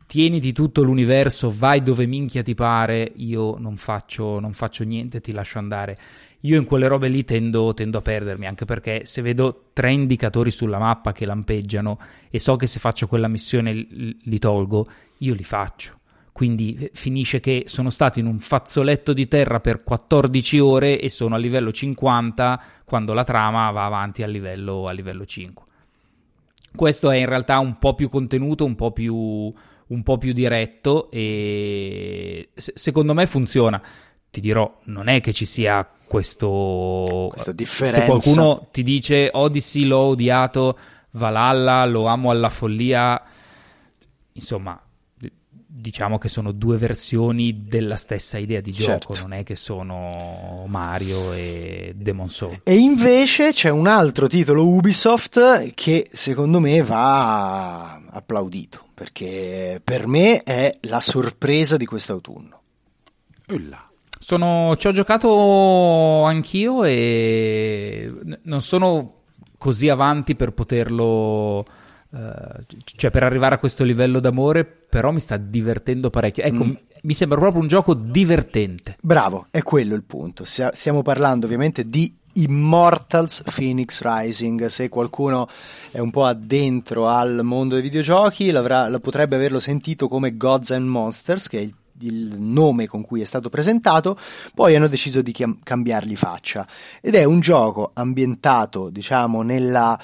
[0.05, 5.31] tieniti tutto l'universo, vai dove minchia ti pare, io non faccio, non faccio niente, ti
[5.31, 5.97] lascio andare.
[6.45, 10.51] Io in quelle robe lì tendo, tendo, a perdermi, anche perché se vedo tre indicatori
[10.51, 11.97] sulla mappa che lampeggiano
[12.29, 14.85] e so che se faccio quella missione li, tolgo,
[15.19, 15.99] io li faccio.
[16.31, 21.09] Quindi eh, finisce che sono stato in un fazzoletto di terra per 14 ore e
[21.09, 25.65] sono a livello 50 quando la trama va avanti a livello, a livello 5.
[26.75, 31.09] Questo è in realtà un po' più contenuto, un po' più, un po' più diretto
[31.09, 33.81] e secondo me funziona.
[34.35, 37.27] Ti dirò, non è che ci sia questo...
[37.29, 38.01] Questa differenza.
[38.01, 40.77] Se qualcuno ti dice Odyssey l'ho odiato,
[41.11, 43.23] Valhalla lo amo alla follia,
[44.33, 44.77] insomma,
[45.47, 49.21] diciamo che sono due versioni della stessa idea di gioco, certo.
[49.21, 52.59] non è che sono Mario e Demon Soul.
[52.65, 60.43] E invece c'è un altro titolo Ubisoft che secondo me va applaudito, perché per me
[60.43, 62.61] è la sorpresa di quest'autunno.
[63.47, 63.89] Ulla.
[64.25, 68.11] Sono, ci ho giocato anch'io e
[68.41, 69.17] non sono
[69.55, 71.63] così avanti per poterlo...
[72.09, 76.41] Uh, cioè per arrivare a questo livello d'amore, però mi sta divertendo parecchio.
[76.41, 76.73] Ecco, mm.
[77.03, 78.97] mi sembra proprio un gioco divertente.
[78.99, 80.43] Bravo, è quello il punto.
[80.43, 84.65] Stiamo parlando ovviamente di Immortals Phoenix Rising.
[84.65, 85.47] Se qualcuno
[85.91, 90.87] è un po' addentro al mondo dei videogiochi, la potrebbe averlo sentito come Gods and
[90.87, 94.17] Monsters, che è il il nome con cui è stato presentato,
[94.53, 96.67] poi hanno deciso di chiam- cambiargli faccia.
[97.01, 99.99] Ed è un gioco ambientato, diciamo, nella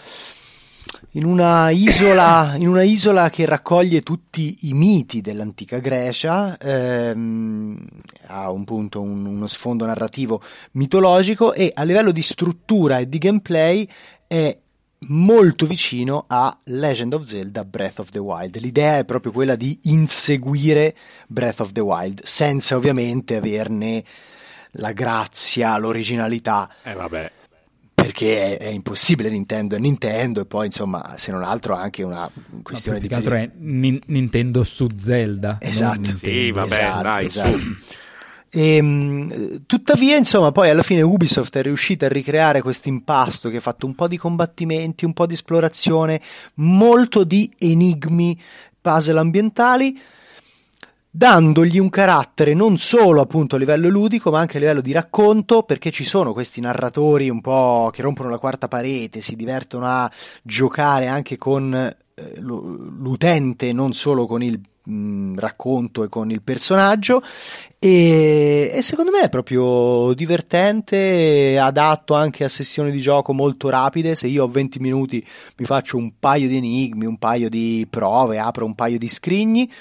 [1.12, 7.86] in una, isola, in una isola che raccoglie tutti i miti dell'antica Grecia, ehm,
[8.28, 10.42] ha un punto, un, uno sfondo narrativo
[10.74, 13.88] mitologico e a livello di struttura e di gameplay
[14.28, 14.58] è
[15.08, 18.58] molto vicino a Legend of Zelda Breath of the Wild.
[18.58, 20.96] L'idea è proprio quella di inseguire
[21.28, 24.04] Breath of the Wild, senza ovviamente averne
[24.76, 26.70] la grazia, l'originalità.
[26.84, 27.32] Eh vabbè
[28.02, 32.30] perché è, è, impossibile Nintendo è Nintendo e poi insomma se non altro anche una
[32.64, 33.08] questione no, di...
[33.08, 35.58] Più altro è Ni- Nintendo su Zelda.
[35.62, 36.16] Esatto.
[36.16, 37.58] Sì, vabbè, esatto, dai, esatto.
[38.54, 43.58] E, ehm, tuttavia, insomma, poi alla fine Ubisoft è riuscita a ricreare questo impasto che
[43.58, 46.22] ha fatto un po' di combattimenti, un po' di esplorazione,
[46.56, 48.38] molto di enigmi,
[48.82, 50.00] puzzle ambientali
[51.14, 55.64] dandogli un carattere non solo appunto a livello ludico ma anche a livello di racconto
[55.64, 60.10] perché ci sono questi narratori un po' che rompono la quarta parete, si divertono a
[60.42, 64.58] giocare anche con eh, l'utente, non solo con il
[65.36, 67.22] racconto e con il personaggio.
[67.80, 74.16] E, e, secondo me è proprio divertente, adatto anche a sessioni di gioco molto rapide,
[74.16, 75.26] se io ho 20 minuti
[75.58, 79.72] mi faccio un paio di enigmi, un paio di prove, apro un paio di scrigni.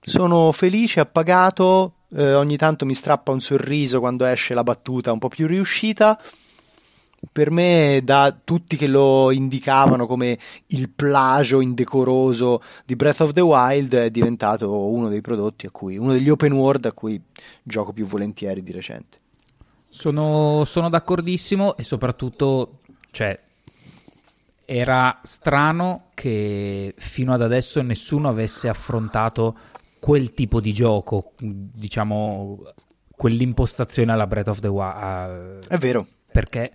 [0.00, 5.18] Sono felice, appagato, eh, ogni tanto mi strappa un sorriso quando esce la battuta un
[5.18, 6.18] po' più riuscita.
[7.32, 13.40] Per me, da tutti che lo indicavano come il plagio indecoroso di Breath of the
[13.40, 17.20] Wild, è diventato uno dei prodotti a cui, uno degli open world a cui
[17.62, 19.18] gioco più volentieri di recente.
[19.88, 23.38] Sono, sono d'accordissimo e soprattutto, cioè,
[24.64, 29.56] era strano che fino ad adesso nessuno avesse affrontato
[29.98, 32.62] quel tipo di gioco, diciamo
[33.10, 35.66] quell'impostazione alla Breath of the Wild.
[35.66, 36.06] È vero.
[36.30, 36.72] Perché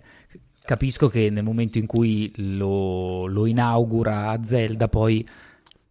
[0.64, 5.26] capisco che nel momento in cui lo, lo inaugura Zelda poi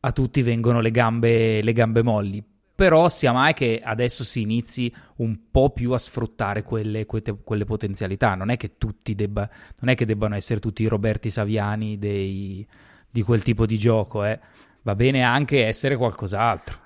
[0.01, 2.43] a tutti vengono le gambe, le gambe molli.
[2.75, 7.65] Però sia mai che adesso si inizi un po' più a sfruttare quelle, quelle, quelle
[7.65, 8.33] potenzialità.
[8.33, 9.47] Non è che tutti debba,
[9.79, 12.65] non è che debbano essere tutti i Roberti Saviani dei,
[13.09, 14.25] di quel tipo di gioco.
[14.25, 14.39] Eh.
[14.81, 16.82] Va bene anche essere qualcos'altro.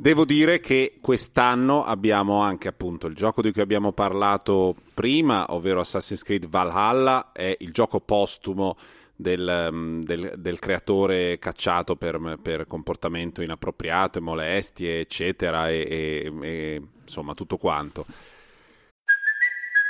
[0.00, 5.80] Devo dire che quest'anno abbiamo anche appunto il gioco di cui abbiamo parlato prima, ovvero
[5.80, 8.76] Assassin's Creed Valhalla, è il gioco postumo
[9.16, 16.32] del, mm, del, del creatore cacciato per, per, comportamento inappropriato e molestie, eccetera, e, e,
[16.42, 18.06] e insomma tutto quanto.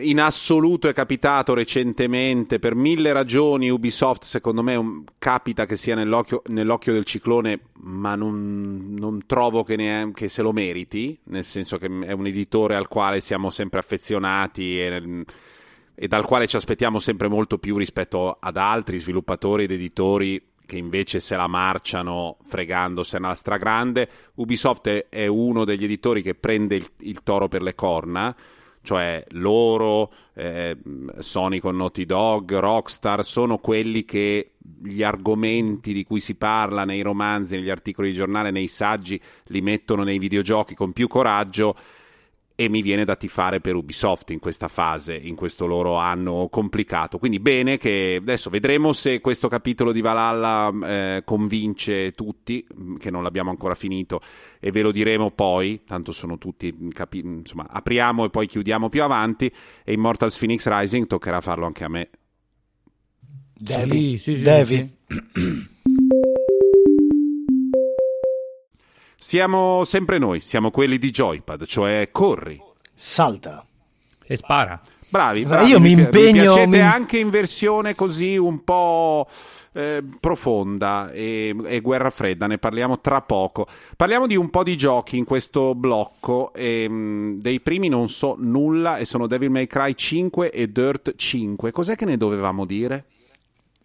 [0.00, 5.94] In assoluto è capitato recentemente per mille ragioni Ubisoft secondo me un, capita che sia
[5.94, 11.44] nell'occhio, nell'occhio, del ciclone ma non, non trovo che, ne, che, se lo meriti nel
[11.44, 15.24] senso che è un editore al quale siamo sempre affezionati e,
[15.94, 20.78] e dal quale ci aspettiamo sempre molto più rispetto ad altri sviluppatori ed editori che
[20.78, 24.08] invece se la marciano fregandosene alla stragrande.
[24.36, 28.36] Ubisoft è, è uno degli editori che prende il, il toro per le corna
[28.82, 30.76] cioè loro, eh,
[31.18, 37.02] Sony con Naughty Dog, Rockstar, sono quelli che gli argomenti di cui si parla nei
[37.02, 41.76] romanzi, negli articoli di giornale, nei saggi, li mettono nei videogiochi con più coraggio
[42.60, 47.16] e mi viene da tifare per Ubisoft in questa fase, in questo loro anno complicato.
[47.16, 53.10] Quindi bene che adesso vedremo se questo capitolo di Valhalla eh, convince tutti, mm, che
[53.10, 54.20] non l'abbiamo ancora finito,
[54.60, 59.02] e ve lo diremo poi, tanto sono tutti, capi- insomma, apriamo e poi chiudiamo più
[59.04, 59.50] avanti,
[59.82, 62.10] e Immortals Phoenix Rising toccherà farlo anche a me.
[63.54, 64.96] Devi, sì, sì, sì, Devi.
[69.22, 72.58] Siamo sempre noi, siamo quelli di Joypad, cioè corri,
[72.94, 73.66] salta
[74.24, 74.80] e spara.
[75.10, 75.70] Bravi, Ma bravi.
[75.70, 79.28] io mi pi- impegno- piacete mi- anche in versione così un po'
[79.72, 83.66] eh, profonda e, e guerra fredda, ne parliamo tra poco.
[83.94, 86.52] Parliamo di un po' di giochi in questo blocco.
[86.54, 91.14] e, mh, dei primi non so nulla e sono Devil May Cry 5 e Dirt
[91.14, 91.72] 5.
[91.72, 93.04] Cos'è che ne dovevamo dire?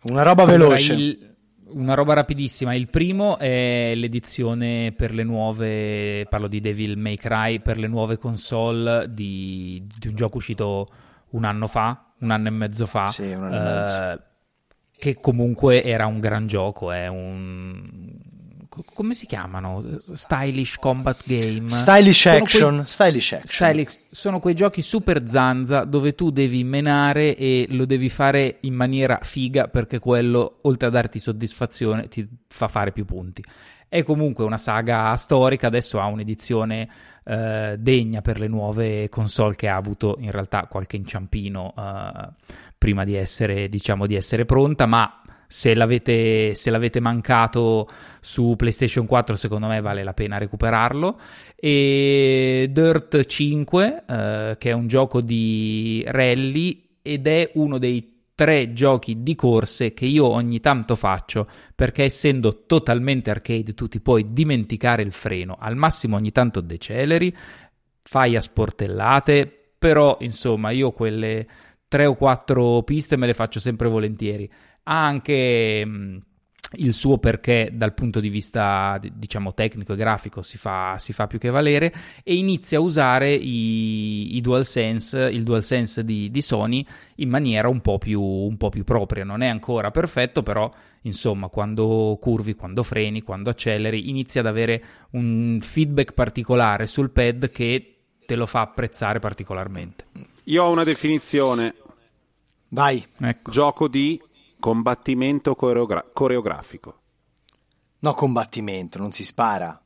[0.04, 0.94] Una roba Allora, veloce.
[0.94, 1.35] il-
[1.76, 2.74] una roba rapidissima.
[2.74, 6.26] Il primo è l'edizione per le nuove.
[6.30, 10.88] Parlo di Devil May Cry per le nuove console di, di un gioco uscito
[11.32, 13.08] un anno fa, un anno e mezzo fa.
[13.08, 14.12] Sì, un anno e mezzo.
[14.12, 14.20] eh,
[14.98, 16.92] Che comunque era un gran gioco.
[16.92, 18.34] È un.
[18.76, 19.84] Co- Come si chiamano?
[20.14, 21.70] Stylish Combat Game.
[21.70, 22.84] Stylish Sono quei- action.
[22.86, 23.70] Stylish action.
[23.70, 28.74] Stylish- sono quei giochi super zanza dove tu devi menare e lo devi fare in
[28.74, 33.44] maniera figa perché quello, oltre a darti soddisfazione, ti fa fare più punti.
[33.88, 36.90] È comunque una saga storica, adesso ha un'edizione
[37.24, 42.30] eh, degna per le nuove console che ha avuto in realtà qualche inciampino eh,
[42.78, 47.88] prima di essere, diciamo, di essere pronta, ma se l'avete, se l'avete mancato
[48.20, 51.20] su PlayStation 4 secondo me vale la pena recuperarlo.
[51.56, 58.74] E Dirt 5 eh, che è un gioco di rally ed è uno dei tre
[58.74, 64.34] giochi di corse che io ogni tanto faccio perché essendo totalmente arcade tu ti puoi
[64.34, 67.34] dimenticare il freno al massimo ogni tanto deceleri
[68.02, 71.48] fai a sportellate però insomma io quelle
[71.88, 74.52] tre o quattro piste me le faccio sempre volentieri
[74.88, 76.20] ha anche mh,
[76.78, 81.28] il suo perché dal punto di vista diciamo tecnico e grafico si fa, si fa
[81.28, 81.94] più che valere
[82.24, 87.82] e inizia a usare i, i DualSense, il DualSense di, di Sony in maniera un
[87.82, 89.24] po, più, un po' più propria.
[89.24, 90.72] Non è ancora perfetto, però
[91.02, 97.50] insomma quando curvi, quando freni, quando acceleri, inizia ad avere un feedback particolare sul pad
[97.50, 97.92] che
[98.26, 100.06] te lo fa apprezzare particolarmente.
[100.46, 101.76] Io ho una definizione:
[102.70, 103.04] Vai.
[103.20, 103.52] Ecco.
[103.52, 104.20] gioco di
[104.66, 107.00] combattimento coreogra- coreografico.
[108.00, 109.80] No, combattimento, non si spara.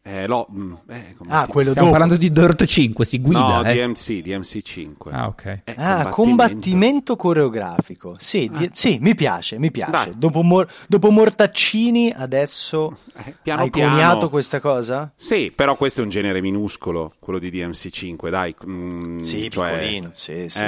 [0.00, 1.50] Eh, lo, mm, eh, Ah, combattimento.
[1.52, 1.90] quello Stiamo dopo.
[1.98, 3.60] parlando di Dirt 5, si guida.
[3.62, 3.74] No, eh.
[3.74, 5.10] DMC, DMC 5.
[5.10, 5.44] Ah, ok.
[5.64, 8.14] Eh, Ah, combattimento coreografico.
[8.20, 10.12] Sì, di- sì, mi piace, mi piace.
[10.16, 13.90] Dopo, Mor- dopo Mortaccini, adesso Eh, piano hai piano.
[13.90, 15.12] coniato questa cosa?
[15.16, 18.54] Sì, però questo è un genere minuscolo, quello di DMC5, dai.
[18.64, 20.62] mm, Sì, cioè, piccolino, sì, sì.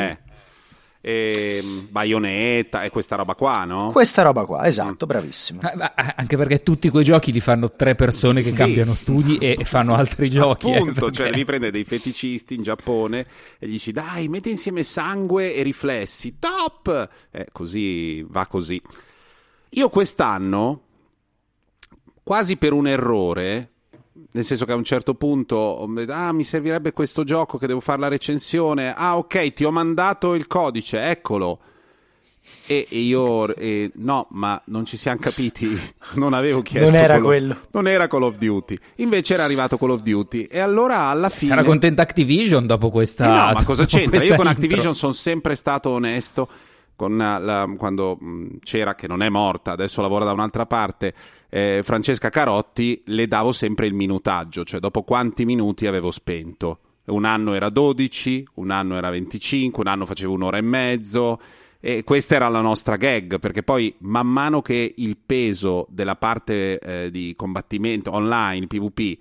[1.00, 3.90] Eh, ehm, Bayonetta e questa roba qua, no?
[3.92, 5.60] Questa roba qua, esatto, bravissimo.
[5.62, 8.56] Ah, ma- ah, Anche perché tutti quei giochi li fanno tre persone che Sì.
[8.56, 10.70] cambiano studi e, e fanno altri giochi.
[10.70, 13.26] eh, Appunto, perché- cioè devi prendere dei feticisti in Giappone
[13.58, 17.08] e gli dici dai, metti insieme sangue e riflessi, top!
[17.30, 18.80] Eh, così va così.
[19.70, 20.82] Io quest'anno,
[22.22, 23.70] quasi per un errore,
[24.32, 28.00] nel senso che a un certo punto ah, mi servirebbe questo gioco che devo fare
[28.00, 28.94] la recensione.
[28.94, 31.60] Ah, ok, ti ho mandato il codice, eccolo.
[32.66, 35.66] E, e io, eh, no, ma non ci siamo capiti.
[36.14, 36.90] Non avevo chiesto.
[36.90, 37.56] Non era Call of- quello.
[37.72, 38.78] Non era Call of Duty.
[38.96, 40.44] Invece era arrivato Call of Duty.
[40.44, 41.50] E allora alla fine.
[41.54, 43.26] Sarà contenta Activision dopo questa.
[43.26, 44.22] Eh no, ma cosa c'entra?
[44.22, 44.46] Io con.
[44.46, 46.48] Activision sono sempre stato onesto.
[46.98, 51.14] Con la- quando mh, c'era, che non è morta, adesso lavora da un'altra parte,
[51.48, 56.80] eh, Francesca Carotti, le davo sempre il minutaggio, cioè dopo quanti minuti avevo spento.
[57.04, 61.40] Un anno era 12, un anno era 25, un anno facevo un'ora e mezzo.
[61.78, 66.80] E questa era la nostra gag, perché poi man mano che il peso della parte
[66.80, 69.18] eh, di combattimento online, PvP,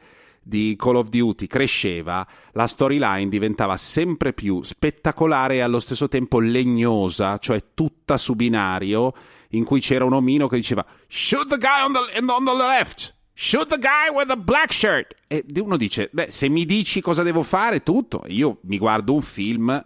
[0.48, 6.40] di Call of Duty cresceva, la storyline diventava sempre più spettacolare e allo stesso tempo
[6.40, 9.14] legnosa, cioè tutta su binario,
[9.50, 13.16] in cui c'era un omino che diceva Shoot the guy on the, on the left!
[13.34, 15.14] Shoot the guy with the black shirt!
[15.28, 18.24] E uno dice, beh, se mi dici cosa devo fare, tutto.
[18.28, 19.84] Io mi guardo un film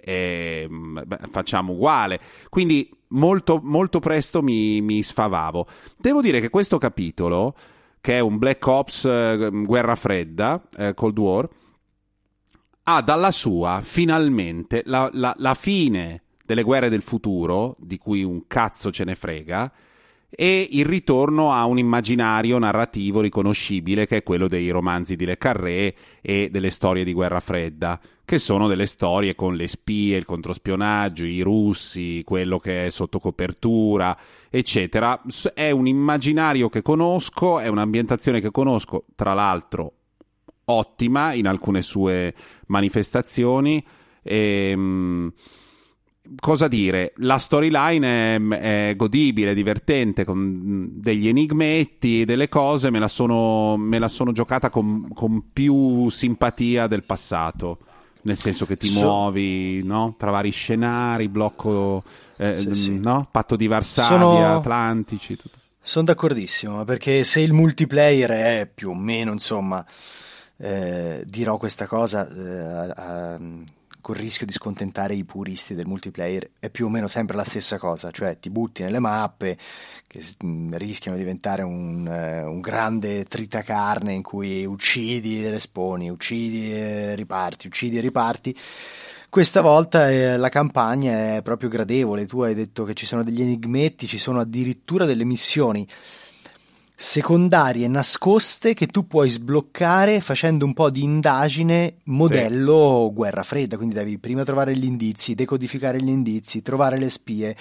[0.00, 2.20] e mm, beh, facciamo uguale.
[2.48, 5.66] Quindi molto, molto presto mi, mi sfavavo.
[5.96, 7.54] Devo dire che questo capitolo
[8.04, 11.48] che è un Black Ops eh, Guerra Fredda, eh, Cold War,
[12.82, 18.46] ha dalla sua finalmente la, la- la fine delle guerre del futuro, di cui un
[18.46, 19.72] cazzo ce ne frega,
[20.36, 25.38] e il ritorno a un immaginario narrativo riconoscibile che è quello dei romanzi di Le
[25.38, 30.24] Carré e delle storie di guerra fredda, che sono delle storie con le spie, il
[30.24, 34.16] controspionaggio, i russi, quello che è sotto copertura,
[34.50, 35.22] eccetera.
[35.52, 39.92] È un immaginario che conosco, è un'ambientazione che conosco, tra l'altro
[40.66, 42.34] ottima in alcune sue
[42.66, 43.84] manifestazioni.
[44.22, 45.32] Ehm,
[46.40, 47.12] cosa dire?
[47.16, 53.98] La storyline è, è godibile, divertente, con degli enigmetti, delle cose, me la sono, me
[53.98, 57.78] la sono giocata con, con più simpatia del passato.
[58.22, 60.14] nel senso che ti So- muovi no?
[60.18, 62.02] tra vari scenari, blocco,
[62.38, 62.98] eh, Sì, sì.
[62.98, 63.28] no?
[63.30, 65.36] patto di Varsavia, Sono- Atlantici.
[65.36, 65.58] Tutto.
[65.78, 69.84] Sono d'accordissimo, perché se il multiplayer è più o meno, insomma,
[70.56, 73.38] eh, dirò questa cosa eh, a-
[74.04, 77.78] col rischio di scontentare i puristi del multiplayer, è più o meno sempre la stessa
[77.78, 79.56] cosa, cioè ti butti nelle mappe
[80.06, 80.22] che
[80.72, 87.14] rischiano di diventare un, eh, un grande tritacarne in cui uccidi e responi, uccidi e
[87.14, 88.54] riparti, uccidi e riparti.
[89.30, 93.40] Questa volta eh, la campagna è proprio gradevole, tu hai detto che ci sono degli
[93.40, 95.88] enigmetti, ci sono addirittura delle missioni
[96.96, 103.94] secondarie nascoste che tu puoi sbloccare facendo un po' di indagine modello guerra fredda, quindi
[103.94, 107.56] devi prima trovare gli indizi, decodificare gli indizi, trovare le spie,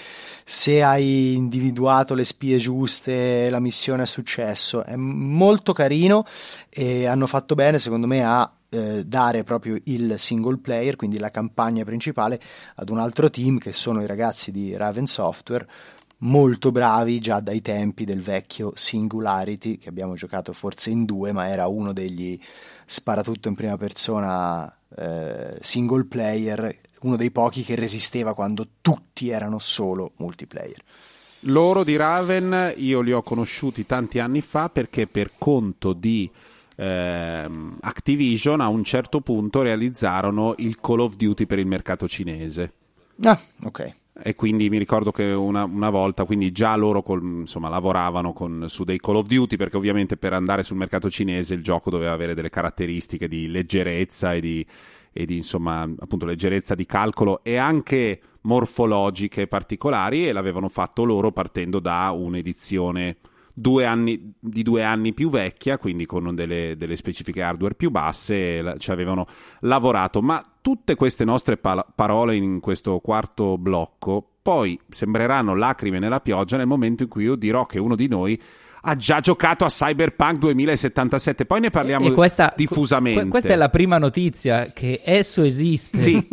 [0.46, 6.26] se hai individuato le spie giuste la missione ha successo, è molto carino
[6.70, 11.30] e hanno fatto bene secondo me a eh, dare proprio il single player, quindi la
[11.30, 12.40] campagna principale,
[12.76, 15.68] ad un altro team che sono i ragazzi di Raven Software,
[16.24, 21.48] molto bravi già dai tempi del vecchio Singularity, che abbiamo giocato forse in due, ma
[21.48, 22.40] era uno degli
[22.86, 29.60] sparatutto in prima persona eh, single player, uno dei pochi che resisteva quando tutti erano
[29.60, 30.82] solo multiplayer.
[31.48, 36.30] Loro di Raven io li ho conosciuti tanti anni fa perché per conto di
[36.78, 42.72] ehm, Activision a un certo punto realizzarono il Call of Duty per il mercato cinese.
[43.24, 43.94] Ah, ok.
[44.16, 48.66] E quindi mi ricordo che una, una volta, quindi già loro col- insomma, lavoravano con-
[48.68, 52.12] su dei Call of Duty, perché ovviamente per andare sul mercato cinese il gioco doveva
[52.12, 54.66] avere delle caratteristiche di leggerezza e di,
[55.12, 61.32] e di, insomma, appunto leggerezza di calcolo e anche morfologiche particolari e l'avevano fatto loro
[61.32, 63.18] partendo da un'edizione
[63.54, 68.62] due anni, di due anni più vecchia, quindi con delle, delle specifiche hardware più basse,
[68.62, 69.28] la- ci avevano
[69.62, 70.22] lavorato.
[70.22, 76.58] Ma tutte queste nostre pala- parole in questo quarto blocco poi sembreranno lacrime nella pioggia
[76.58, 78.42] nel momento in cui io dirò che uno di noi
[78.86, 81.46] ha già giocato a Cyberpunk 2077.
[81.46, 83.22] Poi ne parliamo questa, diffusamente.
[83.22, 85.98] que- questa è la prima notizia, che esso esiste.
[85.98, 86.28] Sì,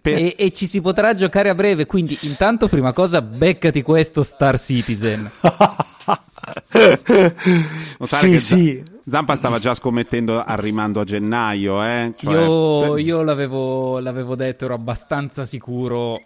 [0.00, 4.22] per- E, e ci si potrà giocare a breve, quindi intanto prima cosa beccati questo
[4.22, 5.30] Star Citizen.
[6.72, 8.82] notare sì, che sì.
[9.08, 12.12] Zampa stava già scommettendo al rimando a gennaio, eh?
[12.16, 16.22] Cioè, io io l'avevo, l'avevo detto, ero abbastanza sicuro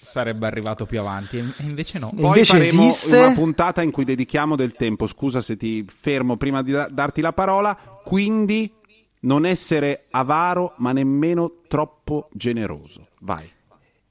[0.00, 2.10] sarebbe arrivato più avanti, e e invece no.
[2.14, 5.06] Poi Invece faremo esiste- una puntata in cui dedichiamo del tempo.
[5.06, 7.76] Scusa se ti fermo prima di da- darti la parola.
[8.02, 8.72] Quindi
[9.20, 13.08] non essere avaro, ma nemmeno troppo generoso.
[13.20, 13.48] Vai.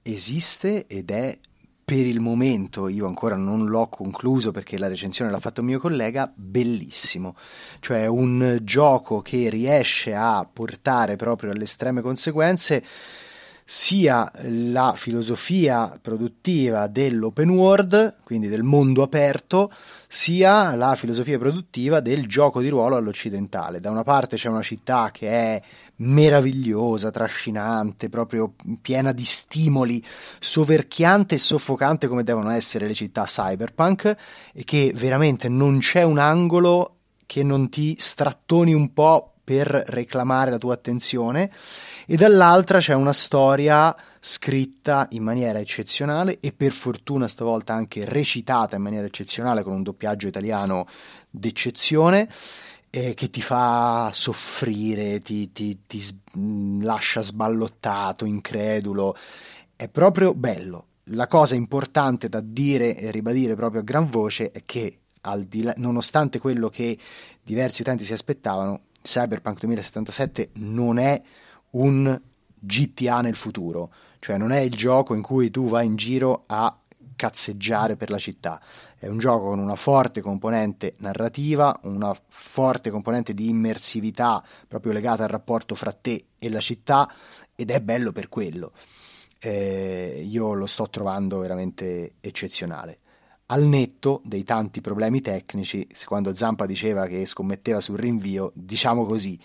[0.02, 1.38] esiste ed è
[1.90, 6.32] per il momento, io ancora non l'ho concluso perché la recensione l'ha fatto mio collega,
[6.32, 7.36] bellissimo.
[7.80, 12.84] Cioè un gioco che riesce a portare proprio alle estreme conseguenze
[13.66, 19.72] sia la filosofia produttiva dell'open world, quindi del mondo aperto,
[20.08, 23.80] sia la filosofia produttiva del gioco di ruolo all'occidentale.
[23.80, 25.62] Da una parte c'è una città che è
[26.00, 30.04] meravigliosa, trascinante, proprio piena di stimoli,
[30.40, 34.16] soverchiante e soffocante come devono essere le città cyberpunk
[34.54, 36.96] e che veramente non c'è un angolo
[37.26, 41.52] che non ti strattoni un po' per reclamare la tua attenzione.
[42.06, 48.76] E dall'altra c'è una storia scritta in maniera eccezionale e per fortuna stavolta anche recitata
[48.76, 50.88] in maniera eccezionale con un doppiaggio italiano
[51.30, 52.28] d'eccezione
[52.90, 56.02] eh, che ti fa soffrire, ti, ti- ti
[56.34, 59.16] mh, lascia sballottato, incredulo.
[59.76, 60.86] È proprio bello.
[61.12, 66.40] La cosa importante da dire e ribadire proprio a gran voce è che, là- nonostante
[66.40, 66.98] quello che
[67.44, 71.22] diversi utenti si aspettavano, Cyberpunk 2077 non è
[71.72, 72.20] un
[72.60, 76.79] GTA nel futuro, cioè non è il gioco in cui tu vai in giro a
[77.20, 78.62] cazzeggiare per la città.
[78.98, 85.24] È un gioco con una forte componente narrativa, una forte componente di immersività proprio legata
[85.24, 87.14] al rapporto fra te e la città
[87.56, 88.72] ed è bello per quello.
[89.38, 92.98] Eh, io lo sto trovando veramente eccezionale.
[93.48, 99.38] Al netto dei tanti problemi tecnici, quando Zampa diceva che scommetteva sul rinvio, diciamo così,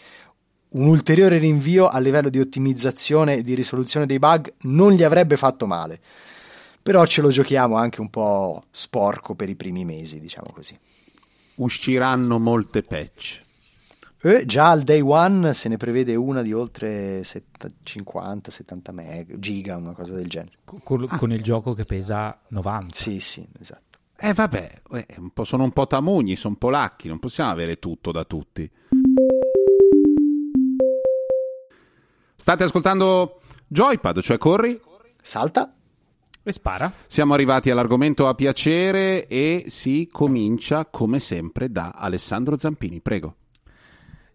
[0.74, 5.36] un ulteriore rinvio a livello di ottimizzazione e di risoluzione dei bug non gli avrebbe
[5.36, 6.00] fatto male.
[6.84, 10.78] Però ce lo giochiamo anche un po' sporco per i primi mesi, diciamo così.
[11.54, 13.42] Usciranno molte patch.
[14.20, 19.92] E già al day one se ne prevede una di oltre 50-70 meg, giga, una
[19.92, 20.58] cosa del genere.
[20.64, 22.94] Co- Con, con il gioco che pesa 90.
[22.94, 23.98] Sì, sì, esatto.
[24.18, 28.12] Eh vabbè, eh, un po'- sono un po' tamugni, sono polacchi, non possiamo avere tutto
[28.12, 28.70] da tutti.
[32.36, 34.78] State ascoltando Joypad, cioè corri?
[35.22, 35.72] Salta.
[36.46, 36.92] E spara.
[37.06, 43.36] Siamo arrivati all'argomento a piacere e si comincia come sempre da Alessandro Zampini, prego.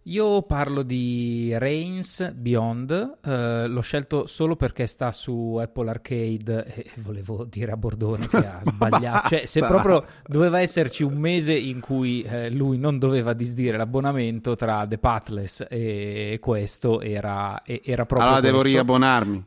[0.03, 6.85] Io parlo di Reigns Beyond, eh, l'ho scelto solo perché sta su Apple Arcade e
[6.95, 11.79] volevo dire a Bordone che ha sbagliato, cioè se proprio doveva esserci un mese in
[11.79, 18.29] cui eh, lui non doveva disdire l'abbonamento tra The Pathless e questo era, era proprio
[18.29, 18.77] Allora devo questo.
[18.77, 19.43] riabbonarmi.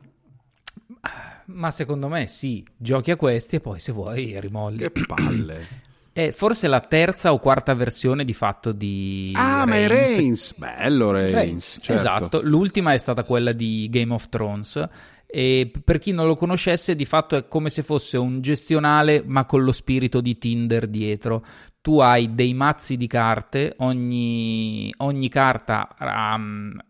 [1.45, 4.77] Ma secondo me sì, giochi a questi e poi se vuoi rimolli.
[4.77, 5.67] Che palle.
[6.13, 10.15] È forse la terza o quarta versione di fatto di Ah, ma è Reigns.
[10.15, 10.53] Reigns.
[10.57, 11.33] Bello Reigns.
[11.33, 11.93] Reigns, certo.
[11.93, 14.87] Esatto, l'ultima è stata quella di Game of Thrones
[15.25, 19.45] e per chi non lo conoscesse di fatto è come se fosse un gestionale ma
[19.45, 21.43] con lo spirito di Tinder dietro.
[21.81, 26.39] Tu hai dei mazzi di carte, ogni, ogni carta ha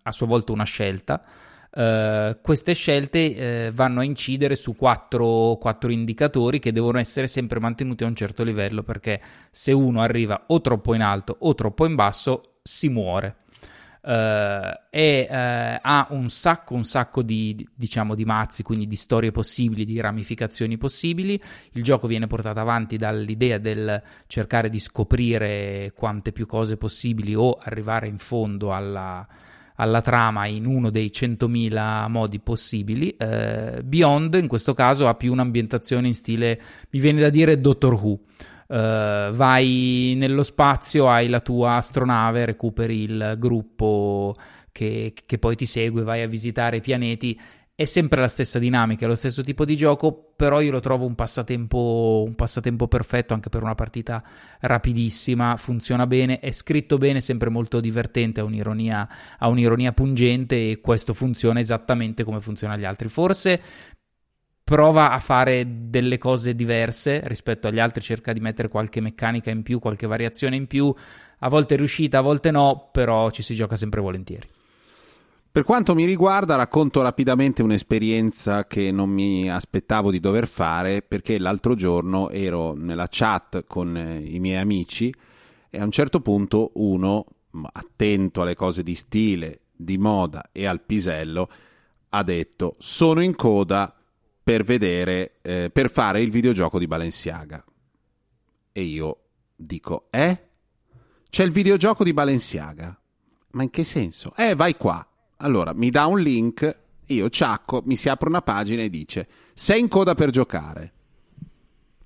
[0.04, 1.24] a sua volta una scelta.
[1.76, 7.60] Eh, queste scelte eh, vanno a incidere su quattro, quattro indicatori che devono essere sempre
[7.60, 9.20] mantenuti a un certo livello perché
[9.50, 13.38] se uno arriva o troppo in alto o troppo in basso si muore.
[14.06, 18.96] Eh, e eh, ha un sacco, un sacco di, di- diciamo, di mazzi, quindi di
[18.96, 21.42] storie possibili, di ramificazioni possibili.
[21.72, 27.58] Il gioco viene portato avanti dall'idea del cercare di scoprire quante più cose possibili o
[27.60, 29.26] arrivare in fondo alla,
[29.76, 33.10] alla trama in uno dei 100.000 modi possibili.
[33.18, 36.62] Eh, Beyond in questo caso ha più un'ambientazione in stile,
[36.92, 38.20] mi viene da dire Doctor Who.
[38.68, 44.36] Eh, vai nello spazio, hai la tua astronave, recuperi il gruppo
[44.72, 47.40] che, che poi ti segue, vai a visitare i pianeti.
[47.76, 51.08] È sempre la stessa dinamica, è lo stesso tipo di gioco, però io lo trovo
[51.08, 54.24] un passatempo, un passatempo perfetto anche per una partita
[54.60, 59.10] rapidissima, funziona bene, è scritto bene, sempre molto divertente, ha un'ironia,
[59.40, 63.10] ha un'ironia pungente e questo funziona esattamente come funziona agli altri.
[63.10, 63.60] Forse
[64.64, 69.64] prova a fare delle cose diverse rispetto agli altri, cerca di mettere qualche meccanica in
[69.64, 70.94] più, qualche variazione in più,
[71.40, 74.48] a volte è riuscita, a volte no, però ci si gioca sempre volentieri.
[75.54, 81.38] Per quanto mi riguarda, racconto rapidamente un'esperienza che non mi aspettavo di dover fare perché
[81.38, 85.14] l'altro giorno ero nella chat con eh, i miei amici
[85.70, 87.28] e a un certo punto uno,
[87.72, 91.48] attento alle cose di stile, di moda e al pisello,
[92.10, 93.96] ha detto sono in coda
[94.44, 97.64] per vedere, eh, per fare il videogioco di Balenciaga.
[98.72, 99.20] E io
[99.56, 100.48] dico, eh?
[101.30, 103.00] C'è il videogioco di Balenciaga?
[103.52, 104.34] Ma in che senso?
[104.36, 105.08] Eh, vai qua.
[105.44, 109.82] Allora, mi dà un link, io ciacco, mi si apre una pagina e dice, sei
[109.82, 110.92] in coda per giocare.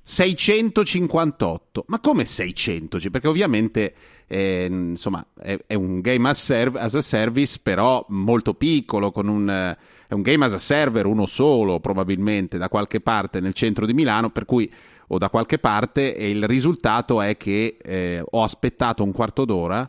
[0.01, 1.83] 658.
[1.87, 2.97] Ma come 600?
[3.11, 3.93] Perché ovviamente
[4.25, 9.49] eh, insomma, è, è un game as, serv- as a service, però molto piccolo, un,
[9.49, 9.77] eh,
[10.07, 13.93] è un game as a server, uno solo probabilmente, da qualche parte nel centro di
[13.93, 14.71] Milano, per cui
[15.09, 19.87] o da qualche parte, e il risultato è che eh, ho aspettato un quarto d'ora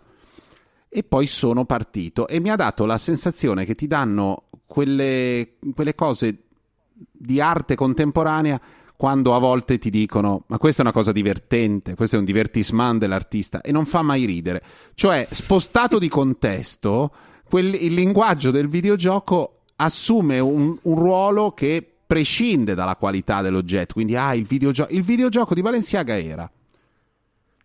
[0.89, 5.95] e poi sono partito e mi ha dato la sensazione che ti danno quelle, quelle
[5.95, 6.45] cose
[6.93, 8.61] di arte contemporanea
[8.97, 12.99] quando a volte ti dicono ma questa è una cosa divertente, questo è un divertissement
[12.99, 14.63] dell'artista e non fa mai ridere.
[14.95, 17.13] Cioè, spostato di contesto,
[17.49, 23.93] quel- il linguaggio del videogioco assume un, un ruolo che prescinde dalla qualità dell'oggetto.
[23.93, 26.51] Quindi, ah, il, videogio- il videogioco di Balenciaga era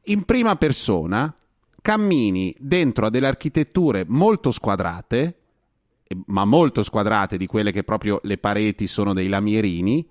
[0.07, 1.33] in prima persona,
[1.83, 5.35] cammini dentro a delle architetture molto squadrate,
[6.27, 10.07] ma molto squadrate di quelle che proprio le pareti sono dei lamierini,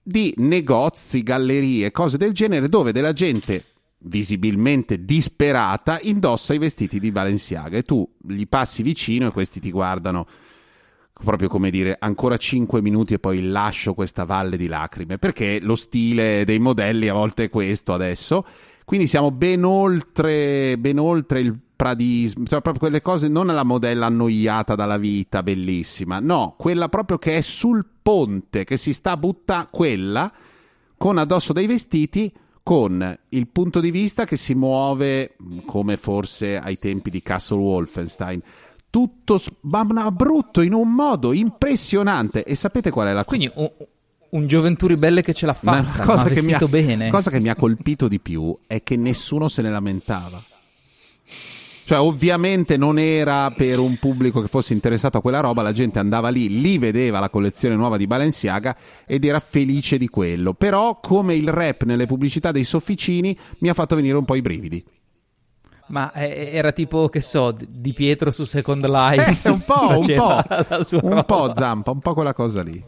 [0.00, 3.64] di negozi, gallerie, cose del genere, dove della gente
[4.04, 7.76] visibilmente disperata indossa i vestiti di Balenciaga.
[7.76, 10.24] E tu gli passi vicino e questi ti guardano
[11.12, 15.76] proprio come dire ancora 5 minuti e poi lascio questa valle di lacrime perché lo
[15.76, 18.44] stile dei modelli a volte è questo adesso
[18.84, 24.06] quindi siamo ben oltre ben oltre il pradismo cioè proprio quelle cose non la modella
[24.06, 29.68] annoiata dalla vita bellissima no quella proprio che è sul ponte che si sta butta
[29.70, 30.32] quella
[30.96, 32.32] con addosso dei vestiti
[32.64, 38.40] con il punto di vista che si muove come forse ai tempi di Castle Wolfenstein.
[38.88, 42.42] Tutto ma brutto in un modo impressionante.
[42.42, 43.70] E sapete qual è la Quindi un,
[44.34, 47.08] un gioventù ribelle che ce l'ha ma fatta, ma ha che mi ha, bene.
[47.08, 50.42] cosa che mi ha colpito di più è che nessuno se ne lamentava.
[51.86, 55.98] Cioè, ovviamente non era per un pubblico che fosse interessato a quella roba, la gente
[55.98, 58.74] andava lì, lì vedeva la collezione nuova di Balenciaga
[59.04, 60.54] ed era felice di quello.
[60.54, 64.40] Però, come il rap nelle pubblicità dei sofficini, mi ha fatto venire un po' i
[64.40, 64.82] brividi.
[65.88, 69.46] Ma eh, era tipo, che so, di Pietro su Second Life.
[69.46, 70.42] Eh, un po', un po',
[71.02, 72.82] un po' zampa, un po' quella cosa lì.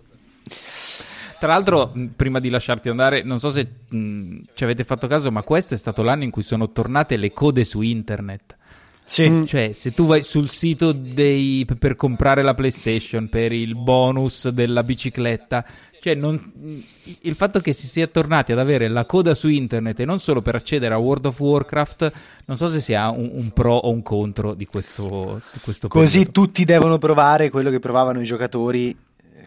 [1.38, 5.42] Tra l'altro, prima di lasciarti andare, non so se mh, ci avete fatto caso, ma
[5.42, 8.56] questo è stato l'anno in cui sono tornate le code su internet.
[9.04, 9.44] Sì.
[9.46, 14.82] Cioè, se tu vai sul sito dei, per comprare la PlayStation, per il bonus della
[14.82, 15.64] bicicletta,
[16.00, 16.82] cioè non-
[17.20, 20.42] il fatto che si sia tornati ad avere la coda su internet e non solo
[20.42, 22.12] per accedere a World of Warcraft,
[22.46, 26.18] non so se sia un, un pro o un contro di questo, di questo Così
[26.18, 26.32] periodo.
[26.32, 28.96] tutti devono provare quello che provavano i giocatori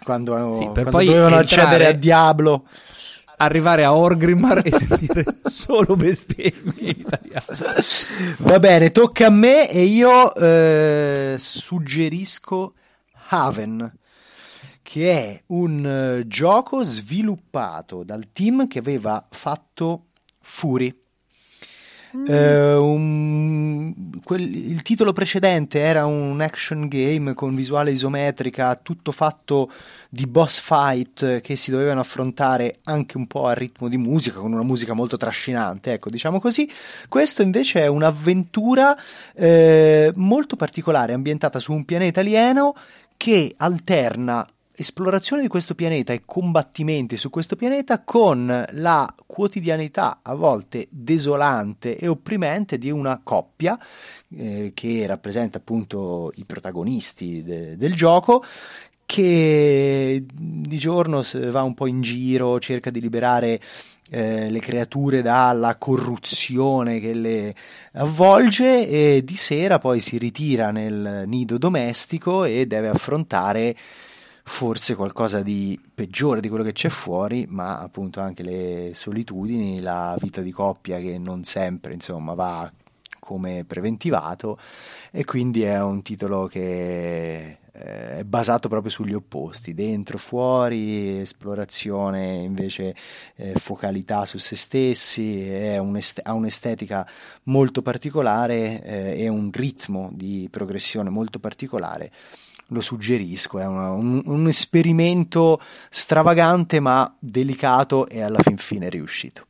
[0.04, 2.66] quando, Sì, quando dovevano entrare- accedere a Diablo.
[3.42, 7.46] Arrivare a Orgrimmar e sentire solo bestemmie in italiano.
[8.40, 12.74] Va bene, tocca a me e io eh, suggerisco
[13.30, 13.94] Haven,
[14.82, 20.08] che è un eh, gioco sviluppato dal team che aveva fatto
[20.42, 20.94] Fury.
[22.28, 29.72] Eh, un- quel- il titolo precedente era un action game con visuale isometrica, tutto fatto
[30.10, 34.54] di boss fight che si dovevano affrontare anche un po' a ritmo di musica, con
[34.54, 36.70] una musica molto trascinante, ecco, diciamo così.
[37.08, 38.98] Questo invece è un'avventura
[39.36, 42.74] eh, molto particolare, ambientata su un pianeta alieno
[43.18, 44.46] che alterna
[44.80, 51.98] esplorazione di questo pianeta e combattimenti su questo pianeta con la quotidianità a volte desolante
[51.98, 53.78] e opprimente di una coppia
[54.38, 58.44] eh, che rappresenta appunto i protagonisti de- del gioco
[59.06, 63.60] che di giorno va un po' in giro, cerca di liberare
[64.12, 67.56] eh, le creature dalla corruzione che le
[67.94, 73.76] avvolge e di sera poi si ritira nel nido domestico e deve affrontare
[74.50, 80.18] forse qualcosa di peggiore di quello che c'è fuori, ma appunto anche le solitudini, la
[80.20, 82.70] vita di coppia che non sempre insomma va
[83.20, 84.58] come preventivato
[85.12, 92.34] e quindi è un titolo che eh, è basato proprio sugli opposti, dentro, fuori, esplorazione
[92.38, 92.96] invece
[93.36, 95.48] eh, focalità su se stessi,
[95.80, 97.08] un'est- ha un'estetica
[97.44, 102.12] molto particolare eh, e un ritmo di progressione molto particolare.
[102.70, 105.60] Lo suggerisco, è una- un, un esperimento
[105.90, 109.46] stravagante ma delicato e alla fin fine riuscito.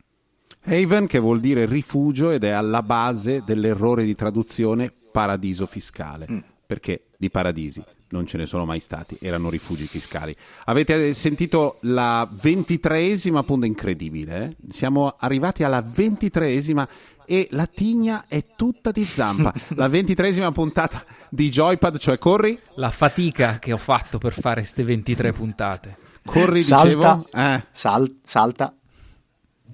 [0.64, 6.38] Haven che vuol dire rifugio ed è alla base dell'errore di traduzione paradiso fiscale, Mm.
[6.66, 10.34] perché di paradisi non ce ne sono mai stati, erano rifugi fiscali.
[10.64, 14.72] Avete sentito la ventitreesima punta incredibile, eh?
[14.72, 16.86] siamo arrivati alla ventitreesima
[17.30, 19.54] e la tigna è tutta di zampa.
[19.76, 24.82] la ventitreesima puntata di Joypad, cioè corri, La fatica che ho fatto per fare queste
[24.82, 25.96] 23 puntate.
[26.24, 27.64] corri Salta, dicevo, eh.
[27.70, 28.74] sal- salta,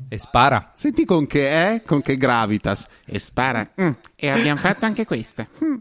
[0.08, 0.72] E spara.
[0.74, 3.66] Senti con che è, con che gravitas e spara.
[3.80, 5.46] Mm, E abbiamo fatto anche questa.
[5.64, 5.76] Mm.